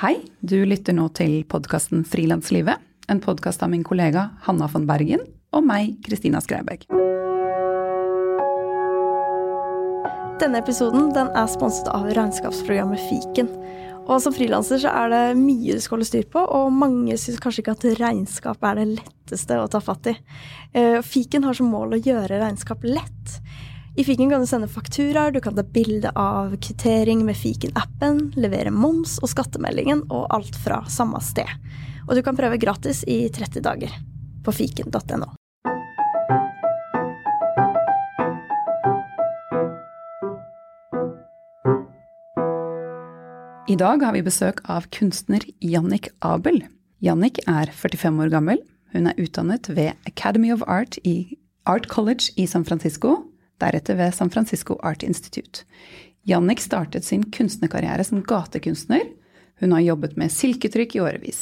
[0.00, 2.80] Hei, du lytter nå til podkasten Frilanslivet,
[3.12, 6.86] en podkast av min kollega Hanna von Bergen og meg, Kristina Skreiberg.
[10.40, 13.52] Denne episoden den er sponset av regnskapsprogrammet Fiken.
[14.06, 17.66] Og Som frilanser er det mye du skal holde styr på, og mange syns kanskje
[17.66, 20.16] ikke at regnskap er det letteste å ta fatt i.
[20.72, 23.36] Eh, Fiken har som mål å gjøre regnskap lett.
[24.00, 28.70] I Fiken kan du sende fakturaer, du kan ta bilde av kvittering med Fiken-appen, levere
[28.72, 31.50] moms og skattemeldingen, og alt fra samme sted.
[32.06, 33.92] Og du kan prøve gratis i 30 dager
[34.40, 35.28] på fiken.no.
[43.68, 46.62] I dag har vi besøk av kunstner Jannik Abel.
[47.04, 48.64] Jannik er 45 år gammel.
[48.96, 51.36] Hun er utdannet ved Academy of Art i
[51.68, 53.18] Art College i San Francisco,
[53.60, 55.64] deretter ved San Francisco Art Institute.
[56.28, 59.06] Jannik startet sin kunstnerkarriere som gatekunstner.
[59.60, 61.40] Hun har jobbet med silketrykk i årevis.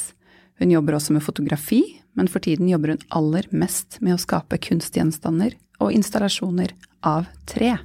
[0.59, 1.81] Hun jobber også med fotografi,
[2.13, 6.73] men for tiden jobber hun aller mest med å skape kunstgjenstander og installasjoner
[7.07, 7.77] av tre.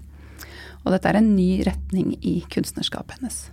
[0.85, 3.45] Og dette er en ny retning i kunstnerskapet hennes.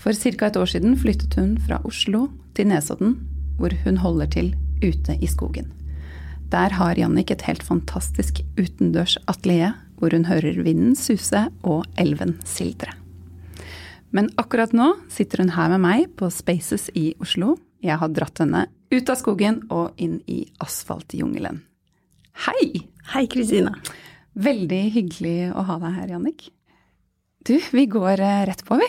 [0.00, 0.46] For ca.
[0.48, 3.16] et år siden flyttet hun fra Oslo til Nesodden,
[3.58, 5.70] hvor hun holder til ute i skogen.
[6.52, 12.36] Der har Jannik et helt fantastisk utendørs atelier, hvor hun hører vinden suse og elven
[12.46, 12.92] sildre.
[14.14, 17.56] Men akkurat nå sitter hun her med meg på Spaces i Oslo.
[17.82, 21.62] Jeg har dratt henne ut av skogen og inn i asfaltjungelen.
[22.46, 22.84] Hei!
[23.12, 23.74] Hei, Kristina.
[24.34, 26.46] Veldig hyggelig å ha deg her, Jannik.
[27.44, 28.86] Du, vi går eh, rett på, vi.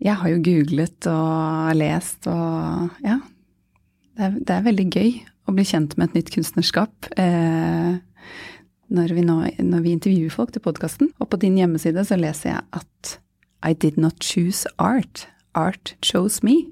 [0.00, 3.18] Jeg har jo googlet og lest og ja.
[4.16, 5.10] Det er, det er, veldig gøy
[5.50, 7.98] å bli kjent med et nytt kunstnerskap eh,
[8.90, 11.12] når, vi nå, når, vi intervjuer folk til podkasten.
[11.22, 13.14] Og på din hjemmeside så leser jeg at
[13.66, 15.26] I did not choose art.
[15.54, 16.62] Art chose me.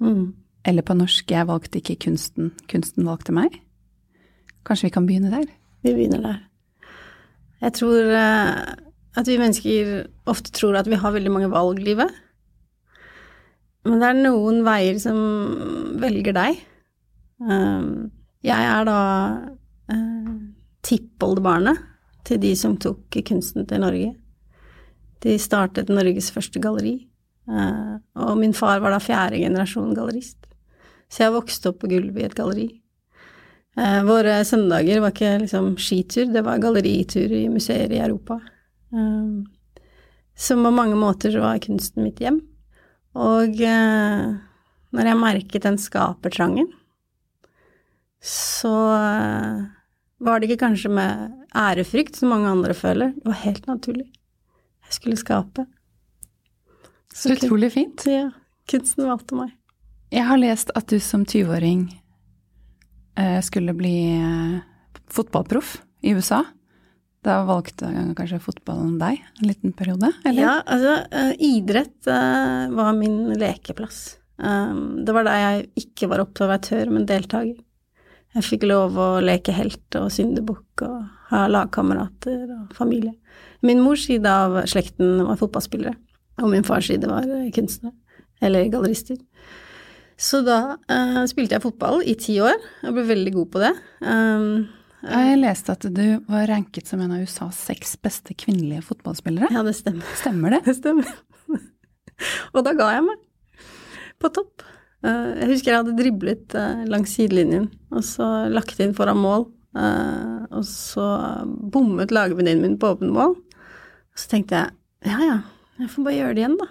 [0.00, 0.32] Mm.
[0.64, 3.60] Eller på norsk Jeg valgte ikke kunsten, kunsten valgte meg.
[4.66, 5.48] Kanskje vi kan begynne der?
[5.84, 6.40] Vi begynner der.
[7.60, 8.72] Jeg tror uh,
[9.16, 9.92] at vi mennesker
[10.28, 12.12] ofte tror at vi har veldig mange valg i livet.
[13.88, 15.20] Men det er noen veier som
[16.00, 16.60] velger deg.
[17.40, 18.10] Um,
[18.44, 19.00] jeg er da
[19.92, 20.32] uh,
[20.84, 21.80] tippoldebarnet
[22.28, 24.10] til de som tok kunsten til Norge.
[25.24, 26.96] De startet Norges første galleri,
[27.48, 30.38] uh, og min far var da fjerde generasjon gallerist.
[31.10, 32.68] Så jeg vokste opp på gulvet i et galleri.
[33.78, 38.40] Uh, våre søndager var ikke liksom skitur, det var galleritur i museer i Europa.
[38.90, 42.40] Så som på mange måter så var kunsten mitt hjem.
[43.18, 44.22] Og eh,
[44.94, 46.70] når jeg merket den skapertrangen,
[48.20, 49.60] så eh,
[50.20, 53.14] var det ikke kanskje med ærefrykt, som mange andre føler.
[53.16, 54.10] Det var helt naturlig.
[54.84, 55.64] Jeg skulle skape.
[57.14, 58.04] Så utrolig fint.
[58.06, 58.28] Ja.
[58.70, 59.54] Kunsten valgte meg.
[60.12, 61.86] Jeg har lest at du som 20-åring
[63.16, 64.60] eh, skulle bli eh,
[65.10, 66.42] fotballproff i USA.
[67.24, 70.40] Da valgte kanskje fotballen deg en liten periode, eller?
[70.40, 70.94] Ja, altså
[71.36, 73.98] idrett var min lekeplass.
[74.40, 77.58] Det var da jeg ikke var observatør, men deltaker.
[78.36, 80.98] Jeg fikk lov å leke helt og syndebukk og
[81.32, 83.16] ha lagkamerater og familie.
[83.66, 85.96] Min mors side av slekten var fotballspillere,
[86.40, 87.26] og min fars side var
[87.56, 87.96] kunstnere,
[88.40, 89.18] eller gallerister.
[90.20, 93.72] Så da uh, spilte jeg fotball i ti år, og ble veldig god på det.
[94.04, 94.68] Um,
[95.00, 99.48] ja, jeg leste at du var ranket som en av USAs seks beste kvinnelige fotballspillere.
[99.54, 100.06] Ja, det stemmer.
[100.20, 100.62] Stemmer det?
[100.68, 101.08] Det stemmer.
[102.52, 103.22] Og da ga jeg meg.
[104.20, 104.60] På topp.
[105.06, 109.46] Eh, jeg husker jeg hadde driblet eh, langs sidelinjen, og så lagt inn foran mål.
[109.78, 111.06] Eh, og så
[111.72, 113.36] bommet lagvenninnen min på åpent mål.
[113.38, 114.76] Og så tenkte jeg
[115.08, 115.40] ja ja,
[115.80, 116.68] jeg får bare gjøre det igjen, da.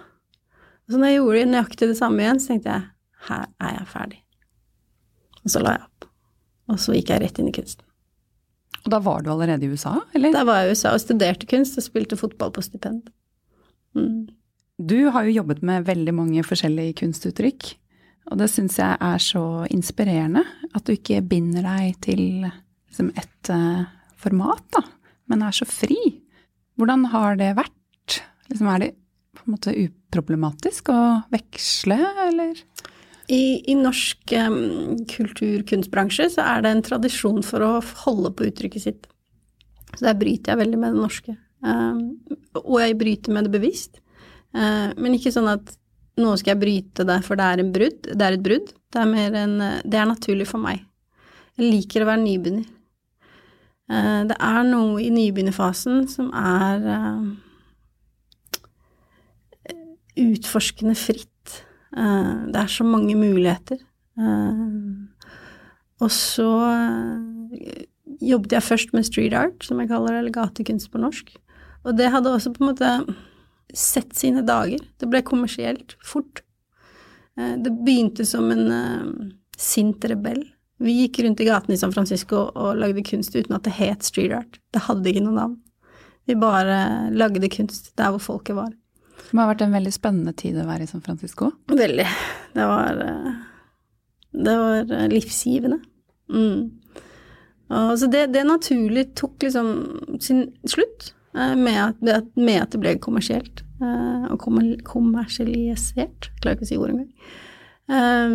[0.86, 2.88] Og så når jeg gjorde nøyaktig det samme igjen, så tenkte jeg
[3.28, 4.20] her er jeg ferdig.
[5.44, 6.10] Og så la jeg opp.
[6.70, 7.86] Og så gikk jeg rett inn i kunsten.
[8.80, 10.32] Og da var du allerede i USA, eller?
[10.32, 13.10] Da var jeg i USA og studerte kunst og spilte fotball på stipend.
[13.98, 14.30] Mm.
[14.80, 17.74] Du har jo jobbet med veldig mange forskjellige kunstuttrykk,
[18.28, 20.44] og det syns jeg er så inspirerende.
[20.76, 23.88] At du ikke binder deg til liksom, et uh,
[24.20, 24.84] format, da,
[25.30, 25.98] men er så fri.
[26.78, 28.20] Hvordan har det vært?
[28.50, 28.92] Liksom, er det
[29.36, 31.00] på en måte uproblematisk å
[31.32, 32.60] veksle, eller?
[33.30, 37.72] I, i norsk um, kultur-kunstbransje så er det en tradisjon for å
[38.04, 39.10] holde på uttrykket sitt.
[39.94, 41.36] Så der bryter jeg veldig med det norske.
[41.62, 42.18] Um,
[42.58, 44.00] og jeg bryter med det bevisst.
[44.50, 45.76] Uh, men ikke sånn at
[46.18, 48.10] nå skal jeg bryte det, for det er, en brudd.
[48.10, 48.72] det er et brudd.
[48.90, 49.54] Det er, en,
[49.86, 50.82] det er naturlig for meg.
[51.56, 52.66] Jeg liker å være nybegynner.
[53.90, 57.24] Uh, det er noe i nybegynnerfasen som er uh,
[60.20, 61.30] utforskende fritt
[61.96, 63.78] Eh, det er så mange muligheter.
[64.18, 64.66] Eh,
[66.00, 67.86] og så eh,
[68.22, 71.34] jobbet jeg først med street art, som jeg kaller det, eller gatekunst på norsk.
[71.84, 72.92] Og det hadde også på en måte
[73.76, 74.80] sett sine dager.
[75.00, 76.42] Det ble kommersielt fort.
[77.36, 80.42] Det begynte som en sint rebell.
[80.80, 84.04] Vi gikk rundt i gatene i San Francisco og lagde kunst uten at det het
[84.06, 84.58] street art.
[84.72, 85.58] Det hadde ikke noe navn.
[86.28, 88.70] Vi bare lagde kunst der hvor folket var.
[89.20, 91.52] Det må ha vært en veldig spennende tid å være i San Francisco?
[91.68, 92.06] Veldig.
[92.56, 93.00] Det var,
[94.46, 95.82] det var livsgivende.
[96.32, 96.70] Mm.
[97.70, 99.68] Og så det, det, naturlig tok liksom
[100.22, 103.62] sin slutt eh, med at, med at det ble kommersielt.
[103.80, 104.42] Eh, og
[104.84, 106.28] kommersialisert.
[106.28, 107.12] Jeg klarer ikke å si ordet engang.
[107.96, 108.28] Eh,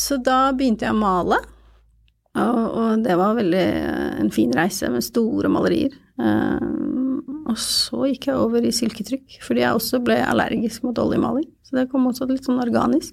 [0.00, 1.40] så da begynte jeg å male.
[2.32, 3.64] Og, det var veldig
[4.22, 5.92] en fin reise med store malerier.
[6.16, 11.44] Og så gikk jeg over i silketrykk, fordi jeg også ble allergisk mot oljemaling.
[11.68, 13.12] Så det kom også litt sånn organisk.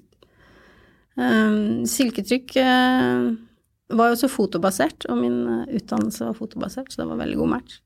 [1.20, 5.38] Um, silketrykk var jo også fotobasert, og min
[5.68, 7.76] utdannelse var fotobasert, så det var veldig god match.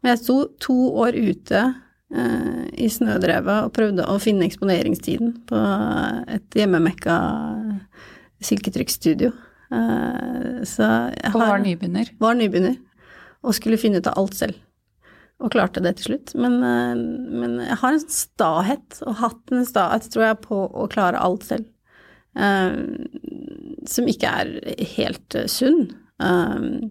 [0.00, 5.60] Men jeg sto to år ute eh, i snødrevet og prøvde å finne eksponeringstiden på
[6.36, 7.18] et hjemmemekka
[8.40, 9.34] silketrykkstudio.
[10.66, 12.08] så jeg og var nybegynner?
[12.18, 12.78] Var nybegynner,
[13.44, 14.56] og skulle finne ut av alt selv
[15.40, 16.34] og klarte det til slutt.
[16.38, 16.94] Men, eh,
[17.40, 21.46] men jeg har en stahet, og hatt en stahet, tror jeg, på å klare alt
[21.48, 21.68] selv.
[22.30, 22.86] Uh,
[23.90, 24.50] som ikke er
[24.92, 25.88] helt uh, sunn.
[26.22, 26.86] Uh,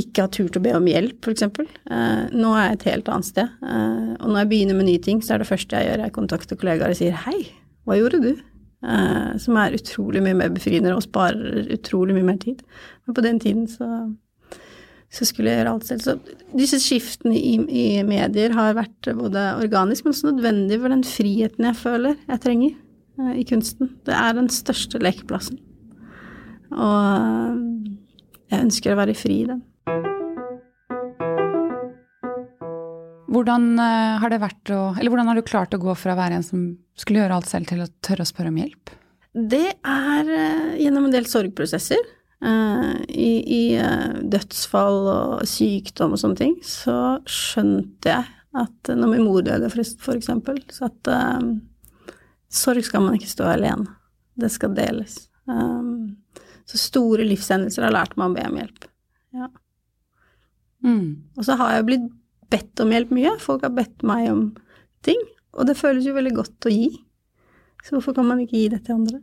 [0.00, 1.46] ikke har turt å be om hjelp, f.eks.
[1.90, 3.56] Uh, nå er jeg et helt annet sted.
[3.64, 6.60] og når jeg begynner med nye ting, så er det første jeg gjør, jeg kontakter
[6.60, 7.42] kollegaer og sier 'hei,
[7.84, 8.46] hva gjorde du?'
[9.36, 12.62] som er utrolig mye mer befriende og sparer utrolig mye mer tid.
[13.04, 14.08] Men på den tiden så
[15.10, 16.04] så skulle jeg gjøre alt selv.
[16.04, 21.02] Så disse skiftene i, i, medier har vært både organisk, men også nødvendig for den
[21.06, 22.76] friheten jeg føler jeg trenger
[23.18, 23.90] uh, i kunsten.
[24.06, 25.58] Det er den største lekeplassen.
[26.70, 27.98] Og
[28.50, 29.60] jeg ønsker å være fri i den.
[33.30, 36.46] Hvordan uh, har å Eller hvordan har du klart å gå fra å være en
[36.46, 36.64] som
[36.98, 38.90] skulle gjøre alt selv, til å tørre å spørre om hjelp?
[39.30, 40.32] Det er
[40.80, 42.02] gjennom en del sorgprosesser.
[42.40, 43.62] Uh, I, i
[44.32, 50.16] dødsfall og sykdom og sånne ting, så skjønte jeg at når min mor døde, for
[50.16, 51.52] eksempel, så at um,
[52.50, 53.86] sorg skal man ikke stå alene.
[54.40, 55.28] Det skal deles.
[55.46, 55.89] Um,
[56.70, 58.86] så store livshendelser har lært meg å be om hjelp.
[59.34, 59.48] Ja.
[60.86, 61.06] Mm.
[61.36, 62.06] Og så har jeg blitt
[62.50, 63.34] bedt om hjelp mye.
[63.42, 64.44] Folk har bedt meg om
[65.06, 65.20] ting,
[65.56, 66.88] og det føles jo veldig godt å gi.
[67.84, 69.22] Så hvorfor kan man ikke gi det til andre?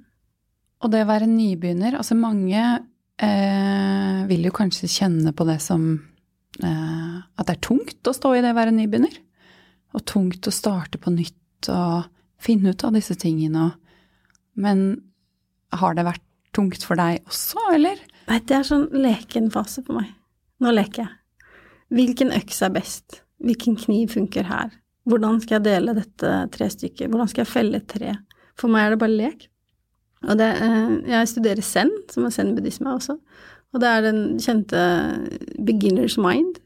[0.83, 5.87] Og det å være nybegynner, altså mange eh, vil jo kanskje kjenne på det som
[6.61, 9.17] eh, At det er tungt å stå i det å være nybegynner.
[9.97, 12.09] Og tungt å starte på nytt og
[12.41, 13.71] finne ut av disse tingene.
[14.57, 14.87] Men
[15.73, 16.26] har det vært
[16.57, 18.01] tungt for deg også, eller?
[18.27, 20.11] Nei, det er sånn lekenfase for meg.
[20.63, 21.13] Nå leker jeg.
[21.93, 23.21] Hvilken øks er best?
[23.45, 24.73] Hvilken kniv funker her?
[25.07, 27.07] Hvordan skal jeg dele dette trestykket?
[27.07, 28.17] Hvordan skal jeg felle et tre?
[28.59, 29.45] For meg er det bare lek.
[30.25, 33.19] Og det, eh, jeg studerer zen, som er zen-buddhisme også,
[33.73, 34.81] og det er den kjente
[35.61, 36.57] beginner's mind.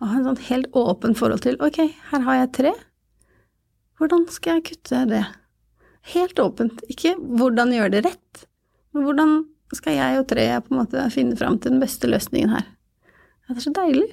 [0.00, 2.72] Å ha en sånn helt åpen forhold til ok, her har jeg tre,
[4.00, 5.22] hvordan skal jeg kutte det?
[6.12, 8.46] Helt åpent, ikke hvordan gjøre det rett,
[9.04, 9.38] hvordan
[9.74, 12.66] skal jeg og treet på en måte finne fram til den beste løsningen her?
[13.46, 14.08] det er så deilig.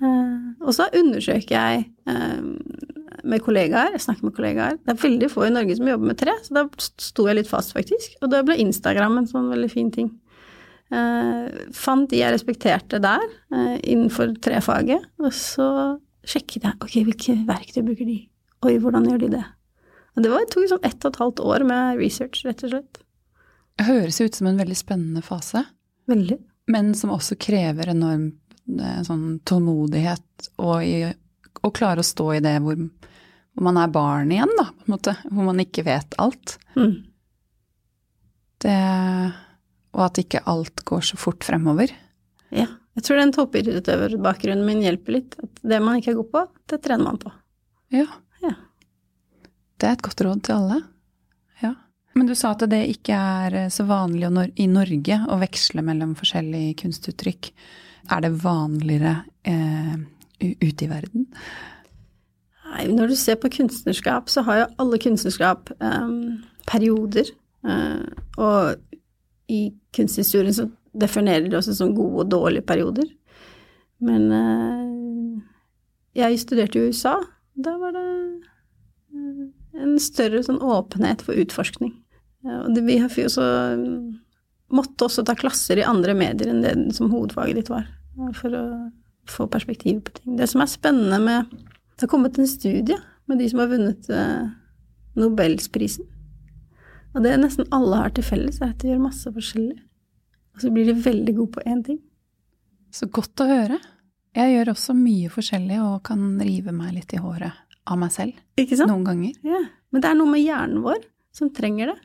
[0.00, 3.92] Uh, og så undersøker jeg uh, med kollegaer.
[3.94, 4.78] Jeg snakker med kollegaer.
[4.80, 7.50] Det er veldig få i Norge som jobber med tre, så da sto jeg litt
[7.50, 8.16] fast, faktisk.
[8.24, 10.10] Og da ble Instagram en sånn veldig fin ting.
[10.90, 13.22] Uh, fant de jeg respekterte der,
[13.54, 15.68] uh, innenfor trefaget, og så
[16.26, 18.18] sjekket jeg ok, hvilke verktøy bruker de,
[18.66, 19.44] oi, hvordan gjør de det?
[20.16, 23.04] Og det var, tok sånn ett og et halvt år med research, rett og slett.
[23.78, 25.64] Det høres ut som en veldig spennende fase.
[26.10, 26.38] Veldig.
[26.70, 28.30] Men som også krever enorm
[28.80, 31.10] eh, sånn tålmodighet og i,
[31.62, 32.78] å klare å stå i det hvor
[33.54, 35.14] hvor man er barn igjen, da, på en måte.
[35.28, 36.56] Hvor man ikke vet alt.
[36.78, 37.02] Mm.
[38.60, 38.76] Det
[39.90, 41.90] Og at ikke alt går så fort fremover.
[42.54, 42.68] Ja.
[42.94, 45.34] Jeg tror den toppidrettsutøverbakgrunnen min hjelper litt.
[45.42, 47.32] At det man ikke er god på, det trener man på.
[47.94, 48.06] Ja.
[48.44, 48.54] ja.
[49.76, 50.80] Det er et godt råd til alle.
[52.18, 54.28] Men du sa at det ikke er så vanlig
[54.60, 57.52] i Norge å veksle mellom forskjellige kunstuttrykk.
[58.10, 59.14] Er det vanligere
[59.46, 59.94] eh,
[60.40, 61.28] ute i verden?
[62.70, 66.12] Nei, når du ser på kunstnerskap, så har jo alle kunstnerskap eh,
[66.70, 67.30] perioder.
[67.66, 68.04] Eh,
[68.42, 68.90] og
[69.50, 69.62] i
[69.96, 70.68] kunsthistorien så
[71.00, 73.08] definerer de også som gode og dårlige perioder.
[74.00, 75.42] Men uh,
[76.16, 77.16] jeg studerte i USA.
[77.64, 78.06] Da var det
[79.12, 81.92] uh, en større sånn åpenhet for utforskning.
[82.46, 83.46] Og det, vi har også
[84.74, 87.88] måtte også ta klasser i andre medier enn det som hovedfaget ditt var,
[88.38, 88.64] for å
[89.30, 90.38] få perspektiv på ting.
[90.38, 91.52] Det som er spennende med
[92.00, 92.96] Det har kommet en studie
[93.28, 94.46] med de som har vunnet eh,
[95.20, 96.06] Nobelsprisen.
[97.12, 99.76] Og det nesten alle har til felles, er at de gjør masse forskjellig.
[100.54, 101.98] Og så blir de veldig gode på én ting.
[102.88, 103.76] Så godt å høre.
[104.32, 108.40] Jeg gjør også mye forskjellig og kan rive meg litt i håret av meg selv.
[108.56, 108.88] Ikke sant?
[108.88, 109.36] Noen ganger.
[109.44, 109.60] Ja.
[109.92, 111.04] Men det er noe med hjernen vår
[111.36, 111.98] som trenger det.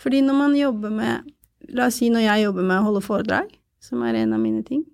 [0.00, 1.32] Fordi når man jobber med
[1.74, 3.48] La oss si når jeg jobber med å holde foredrag,
[3.82, 4.84] som er en av mine ting,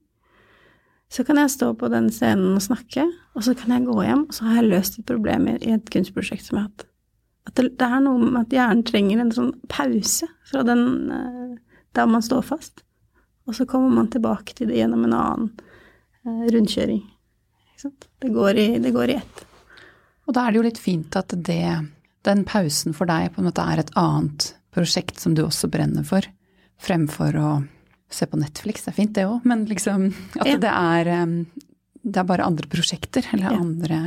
[1.12, 3.04] så kan jeg stå på den scenen og snakke,
[3.36, 5.90] og så kan jeg gå hjem, og så har jeg løst et problem i et
[5.92, 6.86] kunstprosjekt som jeg har hatt.
[7.50, 11.52] At det, det, er noe med at hjernen trenger en sånn pause fra den eh,
[11.92, 12.84] der man står fast,
[13.44, 15.50] og så kommer man tilbake til det gjennom en annen
[16.24, 17.02] eh, rundkjøring.
[17.82, 19.44] Det går, i, i ett.
[20.24, 21.66] Og da er det jo litt fint at det,
[22.24, 26.06] den pausen for deg på en måte er et annet prosjekt som du også brenner
[26.06, 26.26] for
[26.82, 27.50] fremfor å
[28.12, 28.84] se på Netflix.
[28.84, 30.10] Det er fint, det òg, men liksom
[30.40, 30.56] at ja.
[30.60, 31.12] det er
[32.02, 33.58] det er bare andre prosjekter, eller ja.
[33.60, 34.00] andre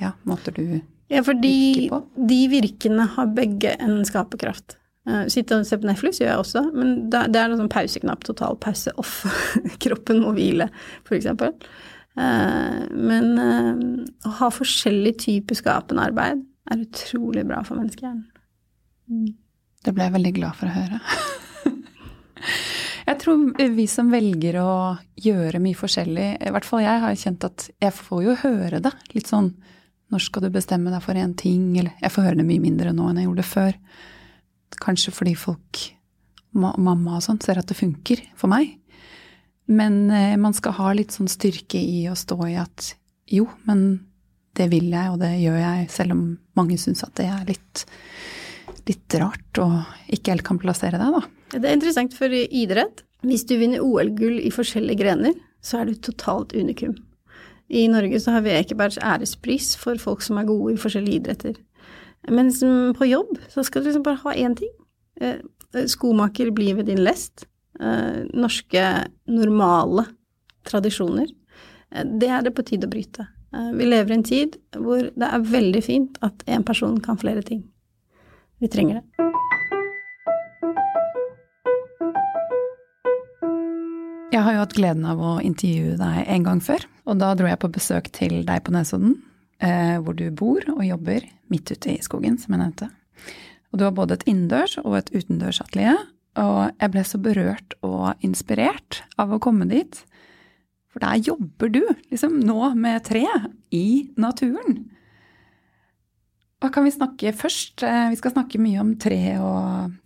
[0.00, 0.80] ja, måter du
[1.12, 1.86] Ja, for de,
[2.28, 4.78] de virkene har begge en skaperkraft.
[5.06, 7.70] Uh, sitte og se på Netflix gjør jeg også, men det, det er en sånn
[7.70, 8.26] pauseknapp.
[8.26, 9.20] Total pause off.
[9.84, 10.66] Kroppen må hvile,
[11.06, 11.54] eksempel.
[12.18, 16.42] Uh, men uh, å ha forskjellig type skapende arbeid
[16.72, 18.26] er utrolig bra for menneskehjernen.
[19.06, 19.28] Mm.
[19.86, 21.00] Det ble jeg veldig glad for å høre.
[23.06, 23.42] Jeg tror
[23.76, 24.70] vi som velger å
[25.22, 28.90] gjøre mye forskjellig, i hvert fall jeg har kjent at jeg får jo høre det.
[29.14, 29.52] Litt sånn
[30.10, 32.90] når skal du bestemme deg for en ting, eller jeg får høre det mye mindre
[32.94, 33.78] nå enn jeg gjorde det før.
[34.82, 35.82] Kanskje fordi folk,
[36.56, 38.74] mamma og sånn, ser at det funker for meg.
[39.70, 42.92] Men eh, man skal ha litt sånn styrke i å stå i at
[43.34, 43.86] jo, men
[44.56, 46.26] det vil jeg, og det gjør jeg, selv om
[46.58, 47.86] mange syns at det er litt,
[48.86, 51.22] litt rart og ikke helt kan plassere deg, da.
[51.56, 53.02] Det er interessant for idrett.
[53.26, 56.94] Hvis du vinner OL-gull i forskjellige grener, så er du totalt unikum.
[57.66, 61.56] I Norge så har vi Ekebergs ærespris for folk som er gode i forskjellige idretter.
[62.30, 62.60] Mens
[62.98, 64.70] på jobb så skal du liksom bare ha én ting.
[65.20, 67.46] Eh, skomaker blir ved din lest.
[67.80, 68.84] Eh, norske
[69.26, 70.06] normale
[70.66, 71.30] tradisjoner.
[71.92, 73.26] Eh, det er det på tide å bryte.
[73.56, 77.40] Vi lever i en tid hvor det er veldig fint at én person kan flere
[77.46, 77.62] ting.
[78.58, 79.04] Vi trenger det.
[84.32, 86.82] Jeg har jo hatt gleden av å intervjue deg en gang før.
[87.06, 89.14] Og da dro jeg på besøk til deg på Nesodden,
[89.60, 92.90] eh, hvor du bor og jobber midt ute i skogen, som jeg nevnte.
[93.72, 96.00] Og du har både et innendørs og et utendørsatelier.
[96.36, 100.02] Og jeg ble så berørt og inspirert av å komme dit.
[100.92, 103.24] For der jobber du liksom nå med tre
[103.72, 104.86] i naturen.
[106.62, 107.82] Hva kan vi snakke først?
[107.84, 109.96] Eh, vi skal snakke mye om tre og,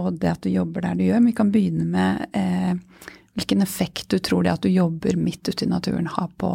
[0.00, 1.20] og det at du jobber der du gjør.
[1.20, 3.04] Men vi kan begynne med eh,
[3.36, 6.52] hvilken effekt du tror det at du jobber midt ute i naturen har på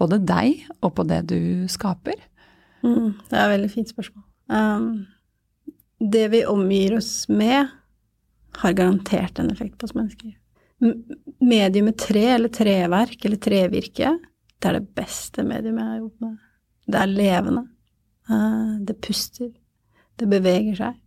[0.00, 1.40] både deg og på det du
[1.72, 2.20] skaper?
[2.82, 4.24] Mm, det er et veldig fint spørsmål.
[4.52, 5.06] Um,
[6.02, 7.70] det vi omgir oss med,
[8.58, 10.34] har garantert en effekt på oss mennesker.
[11.40, 14.16] Mediumet tre, eller treverk, eller trevirke,
[14.58, 16.40] det er det beste mediumet jeg har jobbet med.
[16.92, 17.62] Det er levende.
[18.32, 19.52] Uh, det puster.
[20.20, 21.00] Det beveger seg.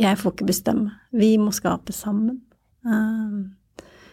[0.00, 0.94] Jeg får ikke bestemme.
[1.12, 2.40] Vi må skape sammen.
[2.86, 3.56] Um,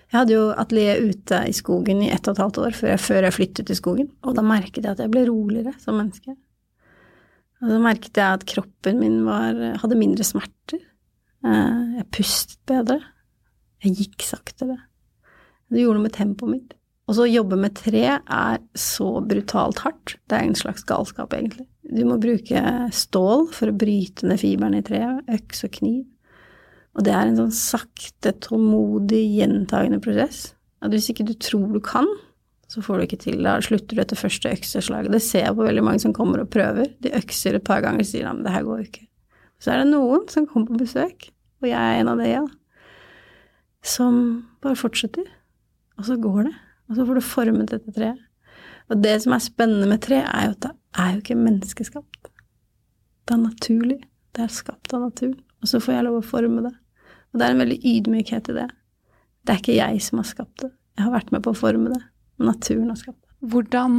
[0.07, 3.03] jeg hadde jo atelier ute i skogen i ett og et halvt år før jeg,
[3.03, 6.35] før jeg flyttet til skogen, og da merket jeg at jeg ble roligere som menneske.
[7.59, 10.79] Og da merket jeg at kroppen min var, hadde mindre smerter.
[11.43, 13.01] Eh, jeg pustet bedre.
[13.83, 14.77] Jeg gikk saktere.
[15.67, 16.76] Det gjorde noe med tempoet mitt.
[17.07, 20.17] Og så å jobbe med tre er så brutalt hardt.
[20.27, 21.67] Det er en slags galskap, egentlig.
[21.87, 22.61] Du må bruke
[22.91, 26.03] stål for å bryte ned fiberne i treet, øks og kniv.
[26.97, 30.49] Og det er en sånn sakte, tålmodig, gjentagende prosess.
[30.83, 32.09] At hvis ikke du tror du kan,
[32.67, 33.39] så får du ikke til.
[33.45, 35.13] Da slutter du etter første økseslaget.
[35.15, 36.91] Det ser jeg på veldig mange som kommer og prøver.
[36.99, 39.07] De økser et par ganger og sier at det her går jo ikke.
[39.63, 41.29] Så er det noen som kommer på besøk,
[41.63, 42.43] og jeg er en av de, ja,
[43.87, 44.19] som
[44.61, 45.29] bare fortsetter.
[45.97, 46.57] Og så går det.
[46.87, 48.23] Og så får du formet dette treet.
[48.87, 52.29] Og det som er spennende med tre, er jo at det er jo ikke menneskeskapt.
[53.27, 53.99] Det er naturlig.
[54.35, 55.39] Det er skapt av naturen.
[55.61, 56.73] Og så får jeg lov å forme det.
[57.33, 58.67] Og det er en veldig ydmykhet i det.
[59.43, 60.71] Det er ikke jeg som har skapt det.
[60.97, 62.01] Jeg har vært med på å forme det.
[62.41, 63.33] Naturen har skapt det.
[63.51, 63.93] Hvordan,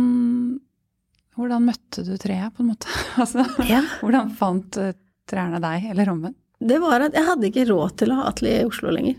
[1.36, 2.90] hvordan møtte du treet, på en måte?
[3.22, 3.82] altså, ja.
[4.00, 4.96] Hvordan fant eh,
[5.28, 6.40] trærne deg, eller omvendt?
[6.58, 9.18] Det var at jeg hadde ikke råd til å ha atelier i Oslo lenger.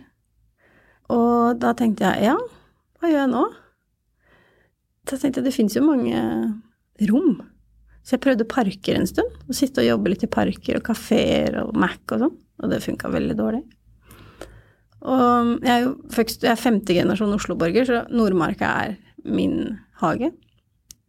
[1.14, 2.36] Og da tenkte jeg ja,
[3.00, 3.46] hva gjør jeg nå?
[5.10, 6.20] Tenkte jeg det fins jo mange
[7.10, 7.40] rom
[8.04, 9.32] Så jeg prøvde parker en stund.
[9.50, 12.38] Å sitte og jobbe litt i parker og kafeer og Mac og sånn.
[12.60, 13.62] Og det funka veldig dårlig.
[15.08, 20.32] Og jeg er jo først, jeg er femte generasjon Oslo-borger, så Nordmarka er min hage.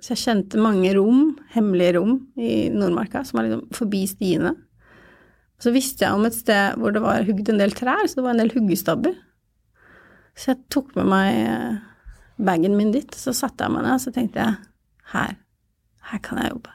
[0.00, 4.54] Så jeg kjente mange rom, hemmelige rom i Nordmarka, som var liksom forbi stiene.
[5.61, 8.26] Så visste jeg om et sted hvor det var hugd en del trær, så det
[8.28, 9.16] var en del huggestabber.
[10.38, 11.78] Så jeg tok med meg eh,
[12.40, 14.56] bagen min dit, så satte jeg meg ned, og så tenkte jeg
[15.12, 15.37] her,
[16.10, 16.75] her kan jeg jobbe.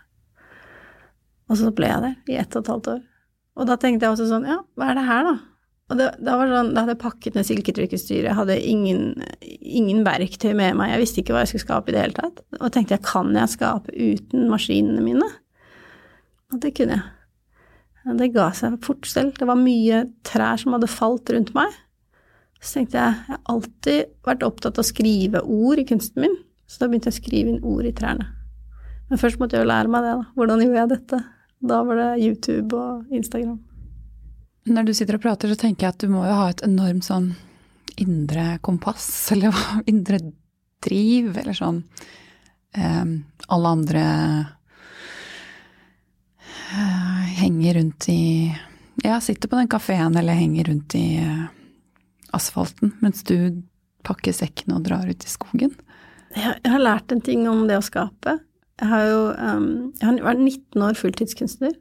[1.49, 3.03] Og så ble jeg der i ett og et halvt år.
[3.55, 5.35] Og da tenkte jeg også sånn, ja, hva er det her, da?
[5.85, 9.03] Og det, det var sånn, Da hadde jeg pakket ned silketrykkestyret, jeg hadde ingen,
[9.45, 12.41] ingen, verktøy med meg, jeg visste ikke hva jeg skulle skape i det hele tatt.
[12.57, 15.29] Og tenkte jeg, kan jeg skape uten maskinene mine?
[16.53, 17.11] Og det kunne jeg.
[18.19, 19.33] Det ga seg fort selv.
[19.37, 21.73] Det var mye trær som hadde falt rundt meg.
[22.65, 26.33] Så tenkte jeg, jeg har alltid vært opptatt av å skrive ord i kunsten min,
[26.65, 28.25] så da begynte jeg å skrive inn ord i trærne.
[29.11, 30.31] Men først måtte jeg jo lære meg det, da.
[30.33, 31.19] Hvordan gjorde jeg dette?
[31.69, 33.59] Da var det YouTube og Instagram.
[34.65, 37.05] Når du sitter og prater, så tenker jeg at du må jo ha et enormt
[37.05, 37.35] sånn
[38.01, 39.05] indre kompass,
[39.35, 39.53] eller
[39.85, 40.19] indre
[40.85, 41.83] driv, eller sånn
[42.77, 43.11] um,
[43.53, 44.05] Alle andre
[46.73, 48.23] uh, henger rundt i
[49.05, 51.45] Ja, sitter på den kafeen eller henger rundt i uh,
[52.35, 53.63] asfalten, mens du
[54.05, 55.73] pakker sekken og drar ut i skogen.
[56.35, 58.37] Jeg, jeg har lært en ting om det å skape.
[58.81, 61.75] Jeg har jo um, jeg har vært 19 år fulltidskunstner,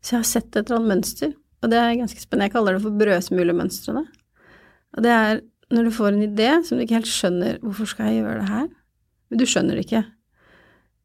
[0.00, 1.34] så jeg har sett et eller annet mønster.
[1.60, 2.48] Og det er ganske spennende.
[2.48, 4.04] Jeg kaller det for brødsmulemønstrene.
[4.96, 8.10] Og det er når du får en idé som du ikke helt skjønner hvorfor skal
[8.10, 8.66] jeg gjøre det her?
[9.30, 10.02] Men du skjønner det ikke.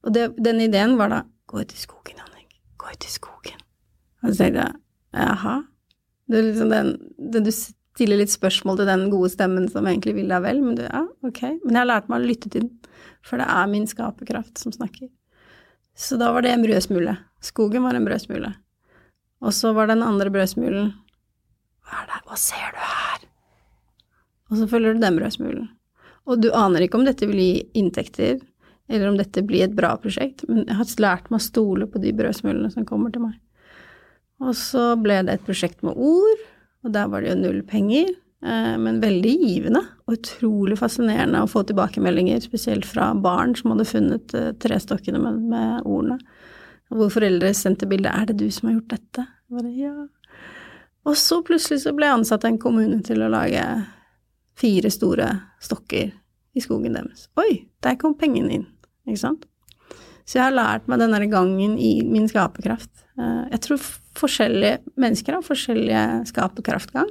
[0.05, 2.57] Og det, den ideen var da gå ut i skogen, Annik.
[2.81, 3.61] Gå ut i skogen.
[4.23, 4.79] Og så tenkte jeg
[5.25, 5.55] jaha.
[6.25, 6.91] Det er liksom den,
[7.33, 7.51] den, du
[7.95, 11.05] stiller litt spørsmål til den gode stemmen som egentlig vil deg vel, men du ja,
[11.23, 11.41] ok.
[11.63, 12.73] Men jeg har lært meg å lytte til den,
[13.25, 15.07] for det er min skaperkraft som snakker.
[15.95, 17.15] Så da var det en brødsmule.
[17.45, 18.51] Skogen var en brødsmule.
[19.45, 20.91] Og så var den andre brødsmulen
[21.85, 23.23] Hva er det, hva ser du her?
[24.49, 25.69] Og så følger du den brødsmulen.
[26.25, 28.39] Og du aner ikke om dette vil gi inntekter,
[28.89, 32.01] eller om dette blir et bra prosjekt, men jeg har lært meg å stole på
[32.01, 33.37] de brødsmulene som kommer til meg.
[34.43, 36.43] Og så ble det et prosjekt med ord,
[36.85, 38.11] og der var det jo null penger,
[38.45, 43.87] eh, men veldig givende og utrolig fascinerende å få tilbakemeldinger, spesielt fra barn som hadde
[43.89, 46.19] funnet eh, trestokkene med, med ordene.
[46.93, 50.07] Hvor foreldre sendte bilde 'Er det du som har gjort dette?' Bare, ja.
[51.05, 53.61] Og så plutselig så ble jeg ansatt av en kommune til å lage
[54.57, 55.27] fire store
[55.61, 56.13] stokker
[56.55, 57.27] i skogen deres.
[57.37, 58.65] Oi, der kom pengene inn,
[59.05, 59.45] ikke sant?
[60.25, 62.89] Så jeg har lært meg den der gangen i min skaperkraft.
[63.19, 63.81] Eh, jeg tror
[64.19, 67.09] forskjellige mennesker har forskjellige skaperkraftgang.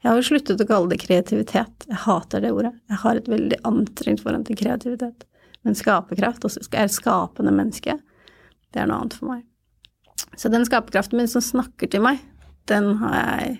[0.00, 1.86] Jeg har jo sluttet å kalle det kreativitet.
[1.88, 2.72] Jeg hater det ordet.
[2.88, 5.26] Jeg har et veldig anstrengt forhold til kreativitet.
[5.66, 7.98] Men skaperkraft, er et skapende menneske,
[8.72, 9.42] det er noe annet for meg.
[10.40, 12.22] Så den skaperkraften min som snakker til meg,
[12.70, 13.58] den har jeg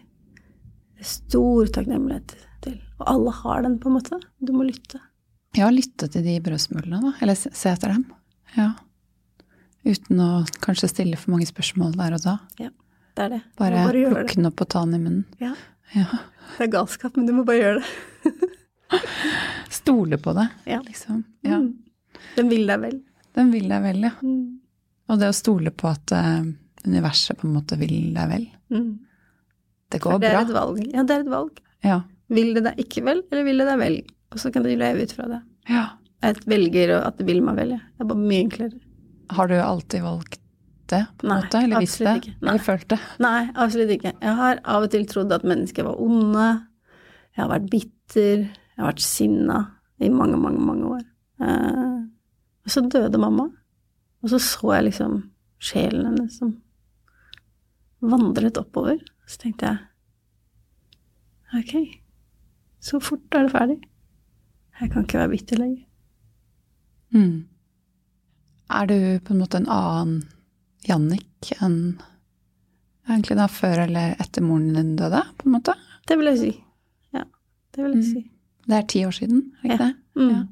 [1.05, 2.79] stor takknemlighet til.
[3.01, 4.21] Og alle har den, på en måte.
[4.41, 5.01] Du må lytte.
[5.57, 7.13] Ja, lytte til de brødsmulene, da.
[7.25, 8.05] Eller se etter dem.
[8.55, 8.71] Ja.
[9.87, 12.37] Uten å kanskje stille for mange spørsmål der og da.
[12.61, 12.71] Ja,
[13.17, 13.41] det er det.
[13.61, 15.27] Bare, bare plukke den opp og ta den i munnen.
[15.41, 15.55] Ja.
[15.97, 16.07] ja.
[16.57, 18.51] Det er galskap, men du må bare gjøre det.
[19.81, 20.81] Stole på det, ja.
[20.85, 21.23] liksom.
[21.47, 21.61] Ja.
[21.63, 21.71] Mm.
[22.37, 22.99] Den vil deg vel.
[23.39, 24.13] Den vil deg vel, ja.
[24.21, 24.59] Mm.
[25.11, 26.43] Og det å stole på at uh,
[26.85, 28.47] universet på en måte vil deg vel.
[28.75, 28.91] Mm.
[29.91, 30.21] Det går bra.
[30.23, 30.83] Det er et valg.
[30.91, 31.63] Ja, det er et valg.
[31.87, 32.03] Ja.
[32.31, 33.97] Vil det deg ikke vel, eller vil det deg vel?
[34.31, 35.41] Og så kan du leve ut fra det.
[35.71, 35.87] Ja.
[36.21, 37.83] Jeg velger at det vil meg vel, ja.
[37.97, 38.79] Det er bare mye enklere.
[39.37, 40.41] Har du alltid valgt
[40.91, 41.61] det, på en Nei, måte?
[41.65, 42.15] Eller visst det?
[42.21, 42.33] Ikke.
[42.41, 42.49] Nei.
[42.51, 42.99] Eller følt det?
[43.23, 44.15] Nei, absolutt ikke.
[44.17, 46.49] Jeg har av og til trodd at mennesker var onde.
[47.37, 48.47] Jeg har vært bitter.
[48.51, 49.61] Jeg har vært sinna
[50.01, 51.05] i mange, mange, mange år.
[51.45, 52.01] Eh,
[52.65, 53.51] og så døde mamma.
[54.21, 55.21] Og så så jeg liksom
[55.61, 56.57] sjelen hennes som
[58.01, 58.99] vandret oppover.
[59.29, 59.87] Så tenkte jeg
[61.61, 61.73] ok,
[62.81, 63.79] så fort er det ferdig.
[64.81, 65.85] Jeg kan ikke være bitter lenger.
[67.11, 67.50] Mm.
[68.71, 70.21] Er du på en måte en annen
[70.87, 71.99] Jannik enn
[73.11, 75.75] egentlig da før eller etter moren din døde, på en måte?
[76.09, 76.53] Det vil jeg si.
[77.17, 77.25] Ja,
[77.75, 78.13] det vil jeg mm.
[78.13, 78.23] si.
[78.71, 79.89] Det er ti år siden, er ikke ja.
[79.89, 80.21] det?
[80.21, 80.31] Mm.
[80.31, 80.43] Ja.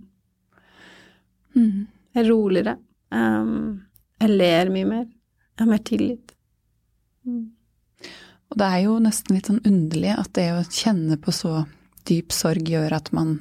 [1.58, 1.86] Mm.
[2.14, 2.74] Jeg er roligere.
[3.14, 3.54] Um,
[4.18, 5.06] jeg ler mye mer.
[5.06, 6.34] Jeg har mer tillit.
[7.26, 7.46] Mm.
[8.48, 11.62] Og det er jo nesten litt sånn underlig at det å kjenne på så
[12.08, 13.36] dyp sorg gjør at man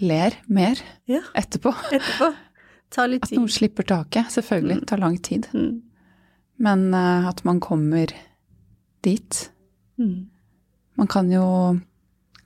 [0.00, 1.22] ler mer ja.
[1.38, 1.72] etterpå.
[1.92, 2.30] Etterpå.
[2.90, 3.36] Ta litt tid.
[3.36, 4.32] At noen slipper taket.
[4.34, 4.80] Selvfølgelig.
[4.80, 4.86] Mm.
[4.90, 5.46] tar lang tid.
[5.54, 5.82] Mm.
[6.60, 8.12] Men uh, at man kommer
[9.06, 9.50] dit.
[9.98, 10.28] Mm.
[11.00, 11.44] Man kan jo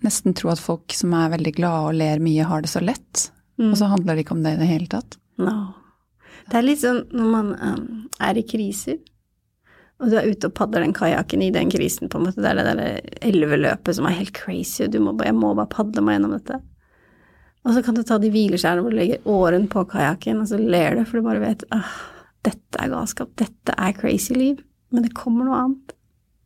[0.04, 3.30] nesten tro at folk som er veldig glade og ler mye, har det så lett.
[3.59, 3.70] Mm.
[3.70, 5.18] Og så handler det ikke om det i det hele tatt.
[5.40, 5.72] No.
[6.50, 7.85] Det er litt sånn når man um,
[8.22, 9.00] er i kriser,
[10.02, 12.42] og du er ute og padler den kajakken i den krisen, på en måte.
[12.42, 15.54] Det er det der elveløpet som er helt crazy, og du må bare, jeg må
[15.57, 16.61] bare padle meg gjennom dette.
[17.64, 20.59] Og så kan du ta de hvileskjærene hvor du legger åren på kajakken, og så
[20.61, 21.94] ler du, for du bare vet at
[22.44, 24.59] dette er galskap, dette er crazy liv,
[24.92, 25.94] men det kommer noe annet.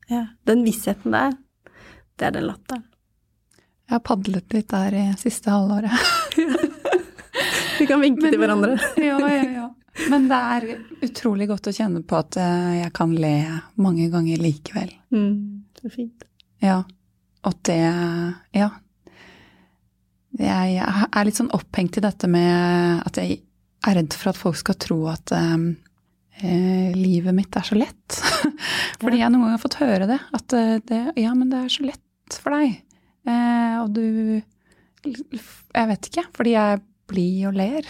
[0.08, 1.34] Ja, den vissheten der,
[2.18, 2.84] det er den latteren.
[3.88, 5.90] Jeg har padlet litt der i siste halvåret.
[7.78, 8.78] Vi kan vinke Men- til hverandre.
[8.96, 9.66] ja, ja, ja.
[10.10, 10.66] Men det er
[11.08, 13.32] utrolig godt å kjenne på at eh, jeg kan le
[13.82, 14.92] mange ganger likevel.
[15.10, 16.22] Mm, så fint.
[16.62, 16.84] Ja.
[17.48, 17.80] Og det
[18.54, 18.68] Ja.
[20.38, 23.40] Jeg er litt sånn opphengt i dette med at jeg
[23.86, 25.70] er redd for at folk skal tro at um,
[26.42, 28.18] eh, livet mitt er så lett.
[29.00, 30.18] Fordi jeg noen ganger har fått høre det.
[30.36, 32.78] At eh, det, ja, men det er så lett for deg.
[33.28, 34.06] Eh, og du
[35.02, 36.26] Jeg vet ikke.
[36.36, 37.86] Fordi jeg blir og ler.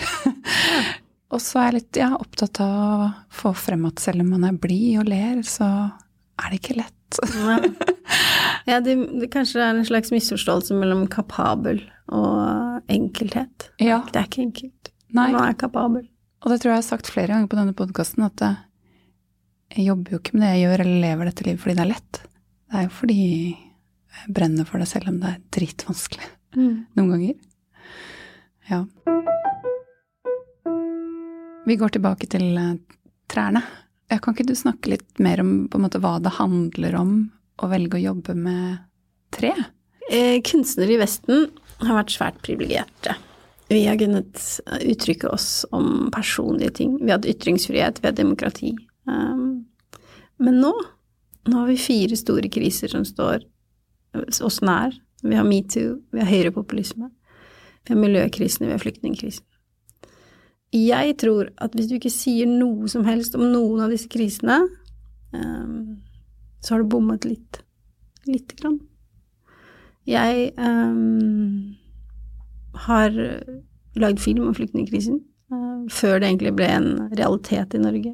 [1.32, 4.46] og så er jeg litt ja, opptatt av å få frem at selv om man
[4.48, 5.68] er blid og ler, så
[6.38, 6.97] er det ikke lett.
[7.34, 7.56] Ja,
[8.68, 11.80] ja det, det kanskje er en slags misforståelse mellom kapabel
[12.12, 13.70] og enkelthet.
[13.82, 14.02] Ja.
[14.12, 14.92] Det er ikke enkelt.
[15.16, 15.30] Nei.
[15.32, 16.06] Man er kapabel.
[16.44, 18.58] Og det tror jeg jeg har sagt flere ganger på denne podkasten, at eh,
[19.76, 21.92] jeg jobber jo ikke med det jeg gjør eller lever dette livet fordi det er
[21.94, 22.20] lett.
[22.68, 23.22] Det er jo fordi
[24.18, 27.34] jeg brenner for det selv om det er dritvanskelig noen ganger.
[28.68, 28.84] Ja.
[31.68, 32.76] Vi går tilbake til eh,
[33.28, 33.62] trærne.
[34.08, 37.16] Ja, kan ikke du snakke litt mer om måte, hva det handler om
[37.60, 38.84] å velge å jobbe med
[39.34, 39.52] tre?
[40.08, 41.50] Eh, kunstnere i Vesten
[41.82, 43.18] har vært svært privilegerte.
[43.68, 44.40] Vi har kunnet
[44.80, 46.94] uttrykke oss om personlige ting.
[47.02, 48.72] Vi hatt ytringsfrihet, vi har demokrati.
[49.04, 49.66] Um,
[50.40, 50.72] men nå,
[51.44, 53.44] nå har vi fire store kriser som står
[54.16, 54.96] oss nær.
[55.20, 57.10] Vi har metoo, vi har høyrepopulisme,
[57.84, 59.44] vi har miljøkrisen, vi har flyktningkrisen.
[60.74, 64.60] Jeg tror at hvis du ikke sier noe som helst om noen av disse krisene,
[65.32, 65.96] um,
[66.60, 67.62] så har du bommet litt.
[68.28, 68.76] Lite grann.
[70.08, 71.74] Jeg um,
[72.88, 73.16] har
[73.96, 78.12] lagd film om flyktningkrisen uh, før det egentlig ble en realitet i Norge.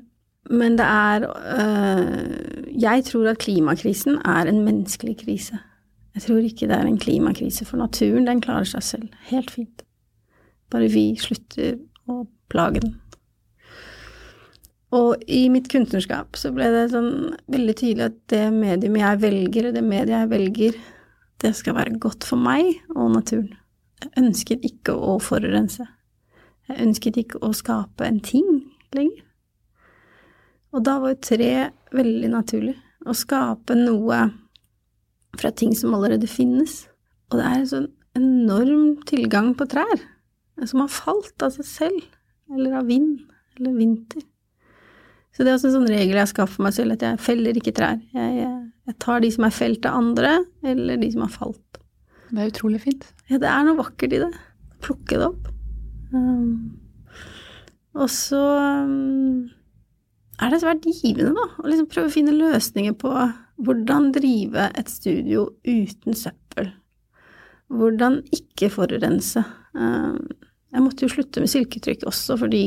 [0.50, 5.58] Men det er uh, Jeg tror at klimakrisen er en menneskelig krise.
[6.14, 8.26] Jeg tror ikke det er en klimakrise for naturen.
[8.26, 9.82] Den klarer seg selv helt fint.
[10.70, 12.22] Bare vi slutter å
[12.54, 12.94] plage den.
[14.94, 19.72] Og i mitt kunstnerskap så ble det sånn veldig tydelig at det medium jeg velger,
[19.74, 20.78] det mediet jeg velger,
[21.42, 23.50] det skal være godt for meg og naturen.
[24.04, 25.86] Jeg ønsket ikke å forurense.
[26.68, 28.46] Jeg ønsket ikke å skape en ting
[28.94, 29.24] lenger.
[30.74, 31.50] Og da var jo tre
[31.94, 32.74] veldig naturlig.
[33.04, 34.20] Å skape noe
[35.38, 36.84] fra ting som allerede finnes.
[37.30, 40.02] Og det er en sånn enorm tilgang på trær
[40.70, 42.02] som har falt av seg selv,
[42.52, 43.18] eller av vind,
[43.58, 44.24] eller vinter.
[45.34, 47.74] Så det er også en sånn regel jeg skaffer meg selv, at jeg feller ikke
[47.74, 47.98] trær.
[48.14, 48.52] Jeg, jeg,
[48.86, 51.80] jeg tar de som er felt av andre, eller de som har falt.
[52.30, 53.08] Det er utrolig fint.
[53.30, 54.30] Ja, det er noe vakkert i det.
[54.84, 55.50] Plukke det opp.
[56.14, 56.76] Um,
[57.98, 58.42] og så
[58.86, 59.50] um,
[60.42, 63.12] er det svært givende, da, å liksom prøve å finne løsninger på
[63.64, 66.72] hvordan drive et studio uten søppel.
[67.74, 69.42] Hvordan ikke forurense.
[69.74, 70.22] Um,
[70.74, 72.64] jeg måtte jo slutte med silketrykk også fordi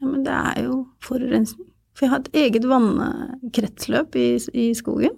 [0.00, 1.66] ja, men det er jo forurensning.
[1.92, 5.16] For jeg har et eget vannkretsløp i, i skogen.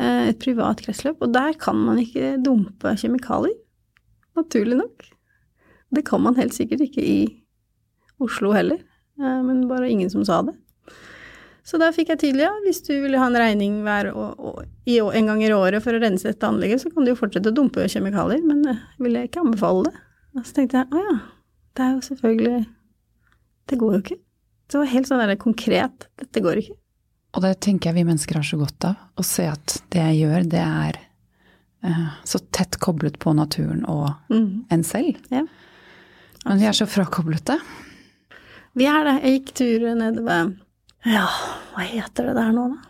[0.00, 1.20] Eh, Et privat kretsløp.
[1.22, 3.54] Og der kan man ikke dumpe kjemikalier.
[4.38, 5.06] Naturlig nok.
[5.94, 7.18] Det kan man helt sikkert ikke i
[8.18, 8.80] Oslo heller.
[9.20, 10.56] eh, Men bare ingen som sa det.
[11.68, 14.62] Så da fikk jeg til, ja, hvis du ville ha en regning hver og, og,
[14.88, 17.54] en gang i året for å rense dette anlegget, så kan du jo fortsette å
[17.54, 19.98] dumpe kjemikalier, men jeg ville ikke anbefale det.
[20.38, 21.16] Og så tenkte jeg, å ja,
[21.78, 22.58] det er jo selvfølgelig
[23.68, 24.18] Det går jo ikke.
[24.68, 26.06] Det var helt sånn der konkret.
[26.20, 26.76] Dette går ikke.
[27.36, 29.00] Og det tenker jeg vi mennesker har så godt av.
[29.20, 30.98] Å se at det jeg gjør, det er
[31.84, 34.68] eh, så tett koblet på naturen og mm.
[34.72, 35.20] en selv.
[35.32, 35.44] Ja.
[36.46, 37.58] Men vi er så frakoblete.
[38.78, 39.16] Vi er det.
[39.24, 40.56] Jeg gikk tur nede ved
[41.08, 41.26] Ja,
[41.74, 42.84] hva heter det der nå, da?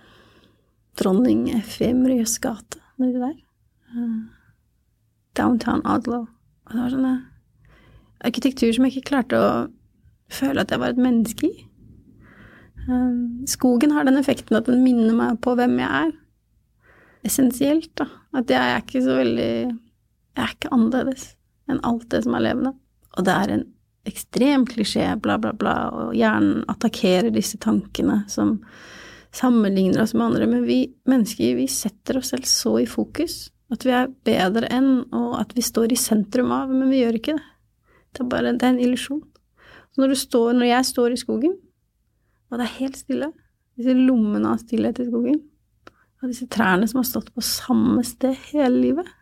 [0.98, 3.36] Dronning Efemrius gate, nedi der.
[3.94, 4.14] Eh,
[5.38, 6.26] Downtown Adlow.
[6.66, 7.16] Og det var sånne
[8.24, 9.50] arkitektur som jeg ikke klarte å
[10.32, 11.66] føle at jeg var et menneske i.
[12.88, 13.18] Eh,
[13.50, 16.12] Skogen har den effekten at den minner meg på hvem jeg er.
[17.28, 18.08] Essensielt, da.
[18.38, 19.50] At jeg er ikke så veldig
[20.38, 21.32] Jeg er ikke annerledes
[21.68, 22.70] enn alt det som er levende.
[23.18, 23.64] Og det er en
[24.08, 28.60] ekstrem klisjé, bla, bla, bla, og hjernen attakkerer disse tankene som
[29.34, 30.78] sammenligner oss med andre, men vi
[31.10, 35.52] mennesker, vi setter oss selv så i fokus at vi er bedre enn, og at
[35.56, 37.44] vi står i sentrum av, men vi gjør ikke det.
[38.18, 39.22] Det er bare det er en illusjon.
[39.98, 41.54] Når, du står, når jeg står i skogen,
[42.48, 43.28] og det er helt stille,
[43.78, 45.38] disse lommene av stillhet i skogen,
[46.18, 49.12] og disse trærne som har stått på samme sted hele livet,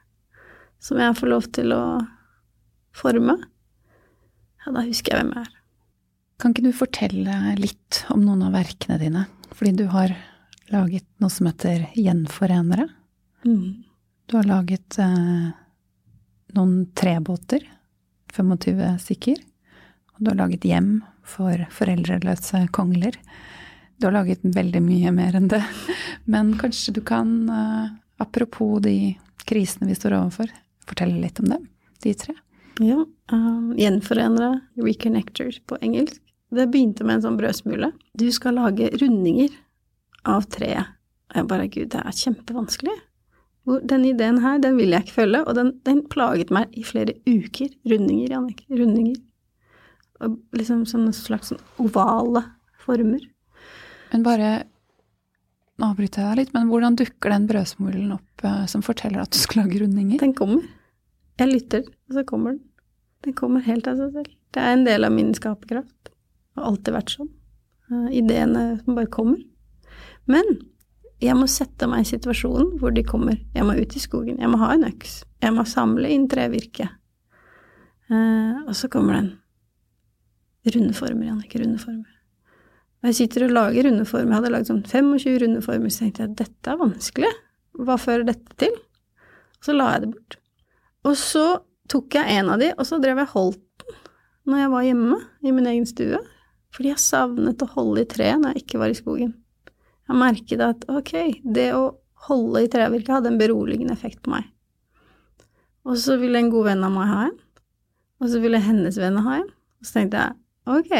[0.80, 1.82] som jeg får lov til å
[2.96, 3.36] forme,
[4.64, 5.52] ja, da husker jeg hvem jeg er.
[6.40, 9.26] Kan ikke du fortelle litt om noen av verkene dine?
[9.56, 10.12] Fordi du har
[10.72, 12.88] laget noe som heter Gjenforenere.
[13.46, 13.84] Mm.
[14.26, 15.52] Du har laget eh,
[16.56, 17.62] noen trebåter,
[18.36, 19.42] 25 stykker.
[20.16, 20.90] Og du har laget hjem
[21.26, 23.16] for foreldreløse kongler.
[23.98, 25.62] Du har laget veldig mye mer enn det.
[26.32, 29.16] Men kanskje du kan, eh, apropos de
[29.48, 30.52] krisene vi står overfor,
[30.86, 31.68] fortelle litt om dem,
[32.04, 32.36] de tre?
[32.82, 33.04] Ja.
[33.32, 36.20] Um, gjenforenere, reconnectors på engelsk.
[36.54, 37.90] Det begynte med en sånn brødsmule.
[38.14, 39.54] Du skal lage rundinger
[40.28, 40.92] av treet.
[41.32, 42.94] Og jeg bare, gud, det er kjempevanskelig.
[43.66, 47.16] Denne ideen her, den vil jeg ikke følge, og den, den plaget meg i flere
[47.26, 47.72] uker.
[47.90, 48.62] Rundinger, Jannik.
[48.70, 49.16] Rundinger.
[50.22, 52.44] Og liksom sånne slags sånn ovale
[52.86, 53.24] former.
[54.12, 54.50] Men bare
[55.76, 59.34] Nå avbryter jeg deg litt, men hvordan dukker den brødsmulen opp eh, som forteller at
[59.34, 60.22] du skal lage rundinger?
[60.22, 60.62] Den kommer.
[61.36, 62.62] Jeg lytter, og så kommer den.
[63.26, 64.30] Den kommer helt av seg selv.
[64.56, 66.08] Det er en del av min skaperkraft.
[66.08, 67.28] Det har alltid vært sånn.
[67.90, 69.42] Uh, ideene som bare kommer.
[70.32, 70.48] Men
[71.22, 73.38] jeg må sette meg i situasjonen hvor de kommer.
[73.56, 74.40] Jeg må ut i skogen.
[74.42, 75.22] Jeg må ha en øks.
[75.42, 76.90] Jeg må samle inn trevirke.
[78.10, 79.30] Eh, og så kommer den.
[80.74, 81.62] Runde former, Jannicke.
[81.62, 82.12] Runde former.
[83.00, 84.32] Og jeg sitter og lager runde former.
[84.32, 87.32] Jeg hadde lagd sånn 25 runde former, så tenkte jeg dette er vanskelig.
[87.86, 88.76] Hva fører dette til?
[89.56, 90.38] Og så la jeg det bort.
[91.06, 91.46] Og så
[91.92, 93.64] tok jeg en av de, og så drev jeg holdt den
[94.46, 96.18] når jeg var hjemme i min egen stue.
[96.74, 99.32] Fordi jeg savnet å holde i treet når jeg ikke var i skogen.
[100.06, 101.96] Jeg merket at ok, det å
[102.28, 104.46] holde i trevirket hadde en beroligende effekt på meg.
[105.86, 107.36] Og så ville en god venn av meg ha en,
[108.22, 109.50] og så ville hennes venn ha en.
[109.80, 110.94] Og så tenkte jeg ok,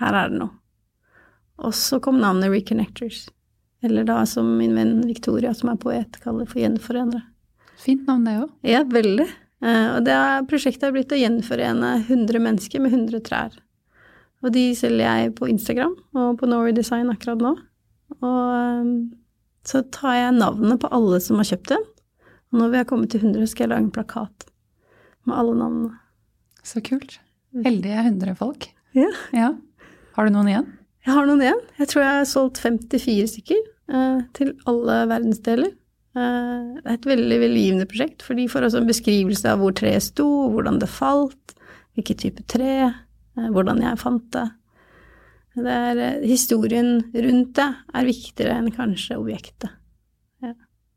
[0.00, 0.52] her er det noe.
[1.64, 3.24] Og så kom navnet Reconnectors.
[3.84, 7.22] Eller da som min venn Victoria, som er poet, kaller for Gjenforenere.
[7.80, 8.50] Fint navn, det òg.
[8.66, 9.26] Ja, veldig.
[9.64, 10.16] Uh, og det
[10.50, 13.56] prosjektet har blitt å gjenforene 100 mennesker med 100 trær.
[14.44, 17.54] Og de selger jeg på Instagram og på Norway Design akkurat nå.
[18.20, 18.90] Og um,
[19.66, 21.86] så tar jeg navnet på alle som har kjøpt den.
[22.52, 24.46] Og når vi har kommet til 100, skal jeg lage en plakat
[25.26, 25.94] med alle navnene.
[26.66, 27.18] Så kult.
[27.64, 28.68] Heldige 100 folk.
[28.96, 29.08] Ja.
[29.34, 29.52] ja.
[30.16, 30.68] Har du noen igjen?
[31.06, 31.64] Jeg har noen igjen.
[31.78, 35.74] Jeg tror jeg har solgt 54 stykker eh, til alle verdensdeler.
[36.16, 39.74] Eh, det er et veldig velgivende prosjekt, for de får også en beskrivelse av hvor
[39.76, 41.54] treet sto, hvordan det falt,
[41.96, 44.46] hvilken type tre, eh, hvordan jeg fant det.
[45.56, 47.66] Det er, historien rundt det
[47.96, 49.70] er viktigere enn kanskje objektet.
[50.44, 50.52] Ja.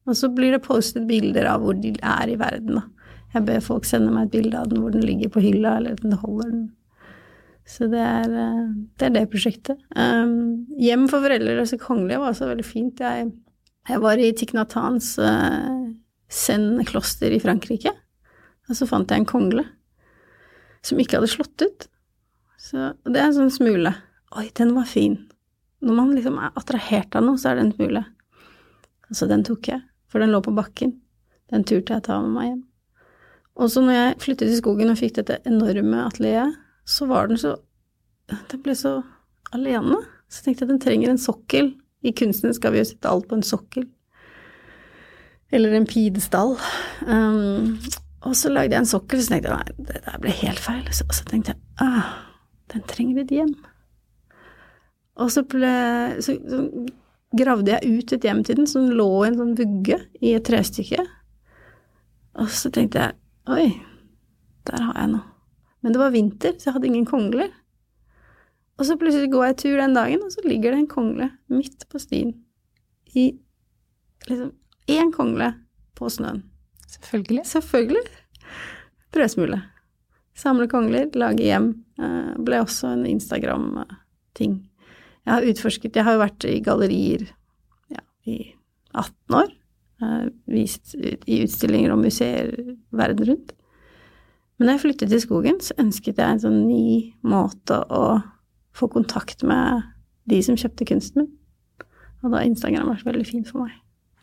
[0.09, 2.81] Og så blir det postet bilder av hvor de er i verden.
[2.81, 3.13] Da.
[3.37, 5.95] Jeg ber folk sende meg et bilde av den hvor den ligger på hylla, eller
[6.01, 6.67] den holder den
[7.69, 9.81] så det er, eh, det er det, prosjektet.
[9.93, 13.01] Um, hjem for foreldreløse kongelige var også veldig fint.
[13.03, 13.27] Jeg,
[13.89, 15.91] jeg var i Tignatans uh,
[16.33, 17.93] Zen-kloster i Frankrike,
[18.69, 19.67] og så fant jeg en kongle
[20.85, 21.85] som ikke hadde slått ut.
[22.57, 23.93] Så det er en sånn smule.
[24.37, 25.17] Oi, den var fin.
[25.81, 28.03] Når man liksom er attrahert av noe, så er det en smule.
[29.15, 30.99] Så den tok jeg, for den lå på bakken.
[31.49, 32.59] Den turte jeg ta med meg hjem.
[33.59, 37.39] Og så når jeg flyttet i skogen og fikk dette enorme atelieret, så var den
[37.41, 37.57] så
[38.29, 38.99] Den ble så
[39.57, 39.95] alene.
[40.29, 41.71] Så tenkte jeg at den trenger en sokkel.
[42.05, 43.87] I kunsten skal vi jo sette alt på en sokkel.
[45.49, 46.53] Eller en pidestall.
[47.07, 47.79] Um,
[48.21, 50.85] og så lagde jeg en sokkel, så tenkte jeg nei, det der ble helt feil.
[50.93, 52.13] Så, så tenkte jeg ah,
[52.69, 53.55] den trenger et hjem.
[55.19, 55.71] Og så, ble,
[56.23, 56.63] så, så
[57.35, 60.45] gravde jeg ut et hjem til den som lå i en sånn vugge i et
[60.47, 61.03] trestykke.
[62.39, 63.17] Og så tenkte jeg
[63.49, 63.67] oi,
[64.69, 65.25] der har jeg noe.
[65.79, 67.51] Men det var vinter, så jeg hadde ingen kongler.
[68.79, 71.85] Og så plutselig går jeg tur den dagen, og så ligger det en kongle midt
[71.91, 72.33] på stien.
[73.15, 73.31] I
[74.27, 74.53] liksom
[74.91, 75.51] én kongle
[75.99, 76.43] på snøen.
[76.87, 77.45] Selvfølgelig.
[77.47, 78.03] Selvfølgelig.
[79.11, 79.61] Brødsmule.
[80.35, 81.71] Samle kongler, lage hjem.
[81.99, 84.68] Uh, ble også en Instagram-ting.
[85.29, 87.27] Jeg har utforsket Jeg har jo vært i gallerier
[87.93, 88.37] ja, i
[88.97, 89.51] 18 år.
[90.49, 92.49] Vist i utstillinger og museer
[92.89, 93.53] verden rundt.
[94.57, 98.19] Men da jeg flyttet til skogen, så ønsket jeg en sånn ny måte å
[98.75, 99.85] få kontakt med
[100.29, 101.29] de som kjøpte kunsten min.
[102.23, 103.77] Og da har Instagram vært veldig fint for meg.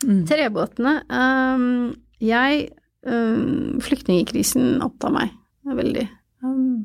[0.05, 0.27] Mm.
[0.29, 2.67] Trebåtene um, Jeg
[3.09, 5.33] um, Flyktningkrisen opptar meg
[5.65, 6.05] veldig.
[6.45, 6.85] Um,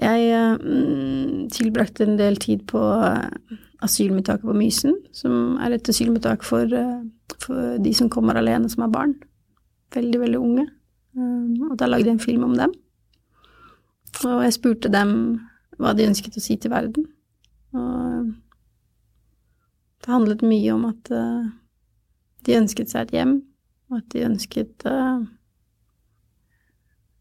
[0.00, 3.30] jeg mm, tilbrakte en del tid på uh,
[3.84, 7.04] asylmottaket på Mysen, som er et asylmottak for, uh,
[7.42, 9.14] for de som kommer alene som er barn.
[9.94, 10.66] Veldig, veldig unge.
[11.14, 12.74] Um, og da lagde jeg en film om dem.
[14.24, 15.10] Og jeg spurte dem
[15.78, 17.06] hva de ønsket å si til verden.
[17.74, 18.34] Og
[20.02, 21.10] det handlet mye om at
[22.46, 23.32] de ønsket seg et hjem,
[23.90, 24.86] og at de ønsket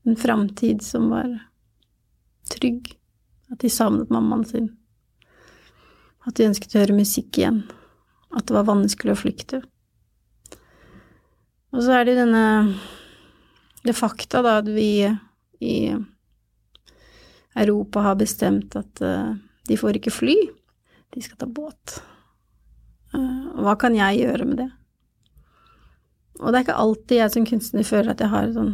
[0.06, 1.32] en framtid som var
[2.64, 2.94] trygg.
[3.52, 4.72] At de savnet mammaen sin.
[6.24, 7.64] At de ønsket å høre musikk igjen.
[8.34, 9.62] At det var vanskelig å flykte.
[11.74, 12.46] Og så er det denne
[13.84, 15.04] Det fakta, da, at vi
[15.60, 15.92] i
[17.60, 19.36] Europa har bestemt at uh,
[19.68, 20.36] de får ikke fly,
[21.12, 21.98] de skal ta båt.
[23.12, 24.70] Uh, hva kan jeg gjøre med det?
[26.40, 28.72] Og det er ikke alltid jeg som kunstner føler at jeg har sånn